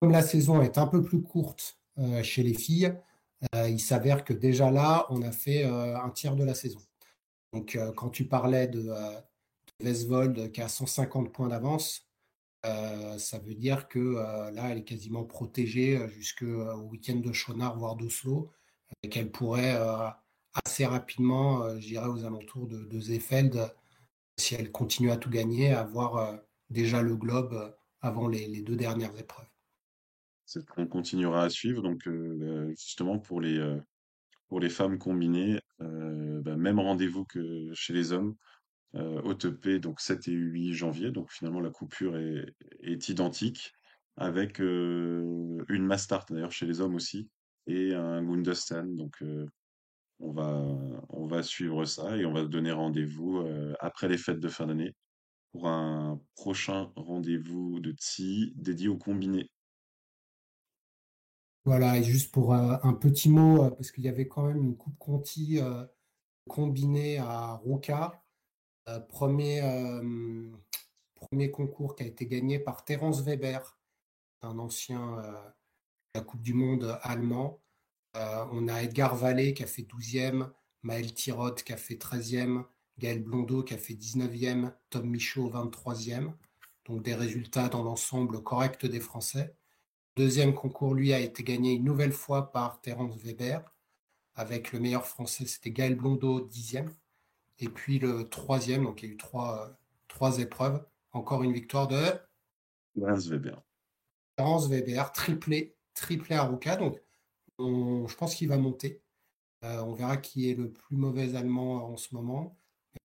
comme 0.00 0.12
la 0.12 0.22
saison 0.22 0.62
est 0.62 0.78
un 0.78 0.86
peu 0.86 1.02
plus 1.02 1.20
courte 1.20 1.78
chez 2.22 2.42
les 2.42 2.54
filles, 2.54 2.94
il 3.54 3.80
s'avère 3.80 4.24
que 4.24 4.32
déjà 4.32 4.70
là, 4.70 5.06
on 5.10 5.22
a 5.22 5.32
fait 5.32 5.64
un 5.64 6.10
tiers 6.10 6.36
de 6.36 6.44
la 6.44 6.54
saison. 6.54 6.80
Donc 7.52 7.78
quand 7.96 8.10
tu 8.10 8.26
parlais 8.26 8.66
de 8.66 8.90
Vesvold 9.80 10.52
qui 10.52 10.62
a 10.62 10.68
150 10.68 11.32
points 11.32 11.48
d'avance, 11.48 12.06
euh, 12.66 13.18
ça 13.18 13.38
veut 13.38 13.54
dire 13.54 13.88
que 13.88 13.98
euh, 13.98 14.50
là, 14.50 14.70
elle 14.70 14.78
est 14.78 14.84
quasiment 14.84 15.24
protégée 15.24 15.96
euh, 15.96 16.08
jusqu'au 16.08 16.72
week-end 16.90 17.16
de 17.16 17.32
Schonard, 17.32 17.78
voire 17.78 17.96
d'Oslo, 17.96 18.50
et 19.02 19.08
qu'elle 19.08 19.30
pourrait 19.30 19.76
assez 20.64 20.86
rapidement, 20.86 21.78
je 21.80 21.98
aux 21.98 22.24
alentours 22.24 22.66
de, 22.66 22.84
de 22.84 23.00
si 24.38 24.54
elle 24.54 24.70
continue 24.72 25.10
à 25.10 25.16
tout 25.16 25.30
gagner, 25.30 25.72
avoir 25.72 26.38
déjà 26.70 27.02
le 27.02 27.16
globe 27.16 27.76
avant 28.00 28.28
les, 28.28 28.62
deux 28.62 28.76
dernières 28.76 29.16
épreuves. 29.18 29.46
On 30.76 30.86
continuera 30.86 31.42
à 31.44 31.50
suivre. 31.50 31.82
Donc, 31.82 32.08
justement, 32.78 33.18
pour 33.18 33.40
les, 33.40 33.78
pour 34.48 34.60
les 34.60 34.70
femmes 34.70 34.98
combinées, 34.98 35.60
bah, 35.78 36.56
même 36.56 36.78
rendez-vous 36.78 37.24
que 37.24 37.70
chez 37.74 37.92
les 37.92 38.12
hommes 38.12 38.36
euh, 38.96 39.20
OTP, 39.22 39.80
donc 39.80 40.00
7 40.00 40.28
et 40.28 40.32
8 40.32 40.74
janvier. 40.74 41.10
Donc 41.10 41.30
finalement, 41.30 41.60
la 41.60 41.70
coupure 41.70 42.16
est, 42.16 43.08
identique 43.08 43.72
avec 44.16 44.60
euh, 44.60 45.64
une 45.68 45.84
Mastart 45.84 46.26
d'ailleurs 46.30 46.52
chez 46.52 46.66
les 46.66 46.80
hommes 46.80 46.94
aussi 46.94 47.28
et 47.66 47.94
un 47.94 48.22
Gundestan. 48.22 48.84
Donc 48.86 49.22
euh, 49.22 49.46
on 50.18 50.32
va, 50.32 50.64
on 51.10 51.26
va 51.26 51.42
suivre 51.42 51.84
ça 51.84 52.16
et 52.16 52.24
on 52.24 52.32
va 52.32 52.44
donner 52.44 52.72
rendez-vous 52.72 53.38
euh, 53.38 53.74
après 53.80 54.08
les 54.08 54.18
fêtes 54.18 54.40
de 54.40 54.48
fin 54.48 54.66
d'année 54.66 54.94
pour 55.52 55.68
un 55.68 56.20
prochain 56.34 56.90
rendez-vous 56.96 57.80
de 57.80 57.92
TSI 57.92 58.52
dédié 58.56 58.88
au 58.88 58.96
combiné. 58.96 59.50
Voilà, 61.66 61.98
et 61.98 62.04
juste 62.04 62.32
pour 62.32 62.54
un 62.54 62.92
petit 62.94 63.28
mot, 63.28 63.70
parce 63.70 63.90
qu'il 63.90 64.04
y 64.04 64.08
avait 64.08 64.28
quand 64.28 64.46
même 64.46 64.62
une 64.62 64.76
Coupe 64.76 64.96
Conti 64.98 65.60
combinée 66.48 67.18
à 67.18 67.54
Roca. 67.54 68.22
Euh, 68.88 69.00
premier, 69.00 69.62
euh, 69.62 70.48
premier 71.14 71.50
concours 71.50 71.96
qui 71.96 72.04
a 72.04 72.06
été 72.06 72.26
gagné 72.26 72.58
par 72.58 72.84
Terence 72.84 73.22
Weber, 73.22 73.76
un 74.42 74.58
ancien 74.58 75.18
euh, 75.18 75.32
de 75.32 76.20
la 76.20 76.20
Coupe 76.20 76.42
du 76.42 76.54
Monde 76.54 76.98
allemand. 77.02 77.60
on 78.14 78.68
a 78.68 78.82
Edgar 78.82 79.16
Vallée 79.16 79.54
qui 79.54 79.62
a 79.64 79.66
fait 79.66 79.82
12e, 79.82 80.50
Maël 80.82 81.12
Tirod 81.12 81.62
qui 81.62 81.72
a 81.72 81.76
fait 81.76 81.96
13e, 81.96 82.64
Gaël 82.98 83.22
Blondeau 83.22 83.62
qui 83.62 83.74
a 83.74 83.78
fait 83.78 83.94
19e, 83.94 84.72
Tom 84.90 85.10
Michaud 85.10 85.50
23e. 85.50 86.32
Donc 86.86 87.02
des 87.02 87.14
résultats 87.14 87.68
dans 87.68 87.82
l'ensemble 87.82 88.42
corrects 88.42 88.86
des 88.86 89.00
Français. 89.00 89.56
Deuxième 90.16 90.54
concours, 90.54 90.94
lui, 90.94 91.12
a 91.12 91.20
été 91.20 91.42
gagné 91.42 91.74
une 91.74 91.84
nouvelle 91.84 92.12
fois 92.12 92.50
par 92.50 92.80
Terence 92.80 93.16
Weber. 93.18 93.62
Avec 94.34 94.72
le 94.72 94.80
meilleur 94.80 95.06
français, 95.06 95.44
c'était 95.44 95.70
Gaël 95.70 95.94
Blondeau, 95.94 96.40
10e. 96.40 96.88
Et 97.58 97.68
puis 97.68 97.98
le 97.98 98.26
troisième, 98.28 98.84
donc 98.84 99.02
il 99.02 99.08
y 99.08 99.08
a 99.10 99.14
eu 99.14 99.16
trois, 99.18 99.78
trois 100.08 100.38
épreuves. 100.38 100.82
Encore 101.12 101.42
une 101.42 101.52
victoire 101.52 101.86
de 101.86 102.02
Laurence 102.94 103.26
Weber. 103.26 103.62
Laurence 104.38 104.68
Weber, 104.68 105.12
triplé, 105.12 105.76
triplé 105.92 106.36
à 106.36 106.44
Ruka. 106.44 106.76
Donc 106.76 106.98
je 107.58 108.14
pense 108.14 108.34
qu'il 108.34 108.48
va 108.48 108.56
monter. 108.56 109.02
Euh, 109.64 109.82
on 109.82 109.92
verra 109.92 110.16
qui 110.16 110.50
est 110.50 110.54
le 110.54 110.70
plus 110.70 110.96
mauvais 110.96 111.34
allemand 111.34 111.90
en 111.92 111.96
ce 111.98 112.14
moment. 112.14 112.56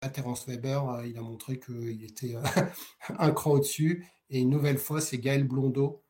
là, 0.01 0.09
Terence 0.09 0.47
Weber, 0.47 0.89
euh, 0.89 1.07
il 1.07 1.17
a 1.17 1.21
montré 1.21 1.59
qu'il 1.59 2.03
était 2.03 2.35
euh, 2.35 2.41
un 3.19 3.31
cran 3.31 3.51
au-dessus. 3.51 4.05
Et 4.29 4.39
une 4.39 4.49
nouvelle 4.49 4.77
fois, 4.77 5.01
c'est 5.01 5.17
Gaël 5.17 5.45
Blondeau 5.45 6.03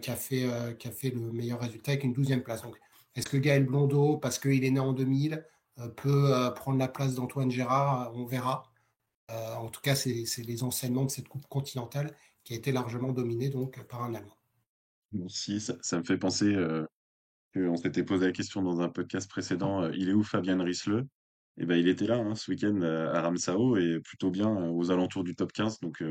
qui, 0.00 0.10
a 0.10 0.16
fait, 0.16 0.76
qui 0.78 0.88
a 0.88 0.90
fait 0.90 1.10
le 1.10 1.32
meilleur 1.32 1.60
résultat 1.60 1.92
avec 1.92 2.04
une 2.04 2.12
douzième 2.12 2.42
place. 2.42 2.62
Donc, 2.62 2.76
est-ce 3.14 3.28
que 3.28 3.36
Gaël 3.36 3.64
Blondeau, 3.64 4.16
parce 4.16 4.38
qu'il 4.38 4.64
est 4.64 4.70
né 4.70 4.80
en 4.80 4.92
2000, 4.92 5.44
euh, 5.80 5.88
peut 5.88 6.34
euh, 6.34 6.50
prendre 6.50 6.78
la 6.78 6.88
place 6.88 7.14
d'Antoine 7.14 7.50
Gérard, 7.50 8.12
on 8.14 8.24
verra. 8.24 8.70
Euh, 9.30 9.54
en 9.54 9.68
tout 9.68 9.80
cas, 9.80 9.94
c'est 9.94 10.24
les 10.38 10.62
enseignements 10.62 11.04
de 11.04 11.10
cette 11.10 11.28
Coupe 11.28 11.46
continentale 11.48 12.16
qui 12.44 12.54
a 12.54 12.56
été 12.56 12.72
largement 12.72 13.12
dominée 13.12 13.50
donc, 13.50 13.82
par 13.86 14.02
un 14.02 14.14
Allemand. 14.14 14.36
Merci, 15.12 15.60
ça, 15.60 15.98
me 15.98 16.04
fait 16.04 16.18
penser 16.18 16.54
qu'on 17.54 17.76
s'était 17.76 18.04
posé 18.04 18.26
la 18.26 18.32
question 18.32 18.62
dans 18.62 18.80
un 18.80 18.88
podcast 18.88 19.28
précédent, 19.28 19.90
il 19.90 20.08
est 20.08 20.12
où 20.12 20.22
Fabien 20.22 20.62
Risleux 20.62 21.06
et 21.56 21.62
eh 21.62 21.66
ben, 21.66 21.74
il 21.74 21.88
était 21.88 22.06
là 22.06 22.18
hein, 22.18 22.36
ce 22.36 22.52
week-end 22.52 22.82
à 22.82 23.20
Ramsau 23.20 23.76
et 23.76 23.98
plutôt 24.00 24.30
bien 24.30 24.48
aux 24.70 24.92
alentours 24.92 25.24
du 25.24 25.34
top 25.34 25.52
15. 25.52 25.80
Donc 25.80 26.04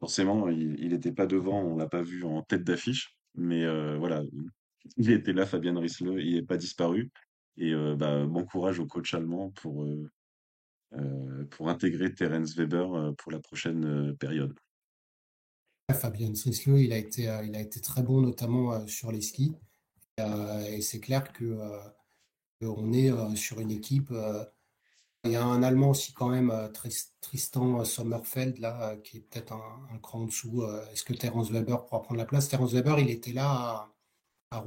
forcément, 0.00 0.48
il 0.48 0.88
n'était 0.88 1.12
pas 1.12 1.26
devant, 1.26 1.62
on 1.62 1.76
l'a 1.76 1.88
pas 1.88 2.02
vu 2.02 2.24
en 2.24 2.42
tête 2.42 2.64
d'affiche. 2.64 3.16
Mais 3.36 3.64
voilà, 3.98 4.22
il 4.96 5.10
était 5.10 5.32
là, 5.32 5.46
Fabien 5.46 5.78
Risleux, 5.78 6.20
il 6.20 6.34
n'est 6.34 6.42
pas 6.42 6.56
disparu. 6.56 7.10
Et 7.56 7.72
bah, 7.96 8.26
bon 8.26 8.44
courage 8.44 8.80
au 8.80 8.86
coach 8.86 9.14
allemand 9.14 9.50
pour, 9.50 9.86
pour 11.50 11.68
intégrer 11.68 12.12
Terence 12.14 12.56
Weber 12.56 13.14
pour 13.18 13.30
la 13.30 13.38
prochaine 13.38 14.16
période. 14.16 14.58
Fabien 15.92 16.32
Risleux, 16.44 16.80
il 16.80 16.92
a 16.92 16.96
été, 16.96 17.22
il 17.44 17.54
a 17.54 17.60
été 17.60 17.80
très 17.80 18.02
bon, 18.02 18.20
notamment 18.20 18.86
sur 18.86 19.12
les 19.12 19.20
skis. 19.20 19.54
et 20.18 20.80
c'est 20.80 21.00
clair 21.00 21.32
que 21.32 21.56
on 22.62 22.92
est 22.92 23.36
sur 23.36 23.60
une 23.60 23.70
équipe 23.70 24.12
Il 25.24 25.32
y 25.32 25.36
a 25.36 25.44
un 25.44 25.62
Allemand 25.62 25.90
aussi 25.90 26.14
quand 26.14 26.28
même, 26.28 26.52
Tristan 27.20 27.84
Sommerfeld, 27.84 28.58
là, 28.58 28.96
qui 29.04 29.18
est 29.18 29.20
peut-être 29.20 29.52
un, 29.52 29.98
cran 29.98 30.20
en 30.20 30.24
dessous. 30.24 30.64
Est-ce 30.92 31.04
que 31.04 31.12
Terence 31.12 31.50
Weber 31.50 31.84
pourra 31.84 32.02
prendre 32.02 32.18
la 32.18 32.24
place? 32.24 32.48
Terence 32.48 32.72
Weber, 32.72 32.98
il 32.98 33.10
était 33.10 33.32
là 33.32 33.90
à, 34.50 34.58
à 34.58 34.64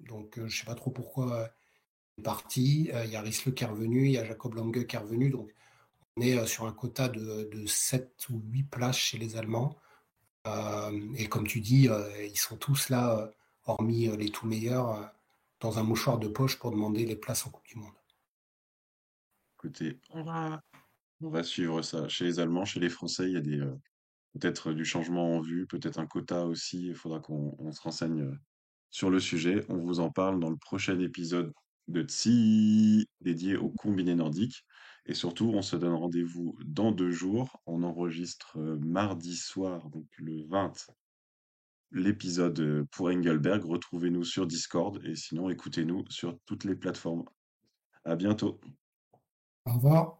donc 0.00 0.34
je 0.36 0.42
ne 0.42 0.48
sais 0.48 0.66
pas 0.66 0.74
trop 0.74 0.90
pourquoi 0.90 1.50
il 2.16 2.20
est 2.20 2.24
parti. 2.24 2.90
Il 3.04 3.10
y 3.10 3.16
a 3.16 3.22
Risle 3.22 3.54
qui 3.54 3.64
est 3.64 3.66
revenu, 3.66 4.06
il 4.06 4.12
y 4.12 4.18
a 4.18 4.24
Jacob 4.24 4.54
Lange 4.54 4.86
qui 4.86 4.96
est 4.96 4.98
revenu, 4.98 5.30
donc 5.30 5.54
on 6.16 6.22
est 6.22 6.46
sur 6.46 6.66
un 6.66 6.72
quota 6.72 7.08
de, 7.08 7.48
de 7.52 7.66
7 7.66 8.28
ou 8.30 8.42
8 8.52 8.64
places 8.64 8.96
chez 8.98 9.18
les 9.18 9.36
Allemands. 9.36 9.76
et 11.16 11.28
comme 11.28 11.46
tu 11.46 11.60
dis, 11.60 11.88
ils 12.22 12.38
sont 12.38 12.56
tous 12.56 12.90
là, 12.90 13.30
hormis 13.64 14.08
les 14.16 14.30
tout 14.30 14.46
meilleurs, 14.46 15.10
dans 15.60 15.78
un 15.78 15.82
mouchoir 15.82 16.18
de 16.18 16.28
poche 16.28 16.58
pour 16.58 16.70
demander 16.70 17.06
les 17.06 17.16
places 17.16 17.46
en 17.46 17.50
Coupe 17.50 17.66
du 17.66 17.76
Monde. 17.76 17.94
On 21.20 21.30
va, 21.30 21.42
suivre 21.42 21.82
ça. 21.82 22.08
Chez 22.08 22.24
les 22.24 22.40
Allemands, 22.40 22.64
chez 22.64 22.80
les 22.80 22.90
Français, 22.90 23.24
il 23.24 23.32
y 23.32 23.36
a 23.36 23.40
des, 23.40 23.60
euh, 23.60 23.74
peut-être 24.38 24.72
du 24.72 24.84
changement 24.84 25.36
en 25.36 25.40
vue, 25.40 25.66
peut-être 25.66 25.98
un 25.98 26.06
quota 26.06 26.46
aussi. 26.46 26.88
Il 26.88 26.94
faudra 26.94 27.20
qu'on 27.20 27.56
on 27.58 27.72
se 27.72 27.80
renseigne 27.80 28.22
euh, 28.22 28.34
sur 28.90 29.10
le 29.10 29.18
sujet. 29.18 29.64
On 29.68 29.78
vous 29.78 30.00
en 30.00 30.10
parle 30.10 30.40
dans 30.40 30.50
le 30.50 30.56
prochain 30.56 30.98
épisode 31.00 31.52
de 31.88 32.02
Tsi 32.02 33.08
dédié 33.20 33.56
au 33.56 33.70
combiné 33.70 34.14
nordique. 34.14 34.64
Et 35.06 35.14
surtout, 35.14 35.52
on 35.54 35.62
se 35.62 35.76
donne 35.76 35.94
rendez-vous 35.94 36.58
dans 36.64 36.92
deux 36.92 37.12
jours. 37.12 37.62
On 37.66 37.82
enregistre 37.82 38.58
euh, 38.58 38.78
mardi 38.80 39.36
soir, 39.36 39.88
donc 39.88 40.06
le 40.18 40.46
20, 40.48 40.72
l'épisode 41.92 42.86
pour 42.90 43.08
Engelberg. 43.08 43.64
Retrouvez-nous 43.64 44.24
sur 44.24 44.46
Discord 44.46 45.00
et 45.04 45.16
sinon 45.16 45.48
écoutez-nous 45.48 46.04
sur 46.10 46.38
toutes 46.44 46.64
les 46.64 46.74
plateformes. 46.74 47.24
À 48.04 48.16
bientôt. 48.16 48.60
Au 49.66 49.72
revoir. 49.74 50.18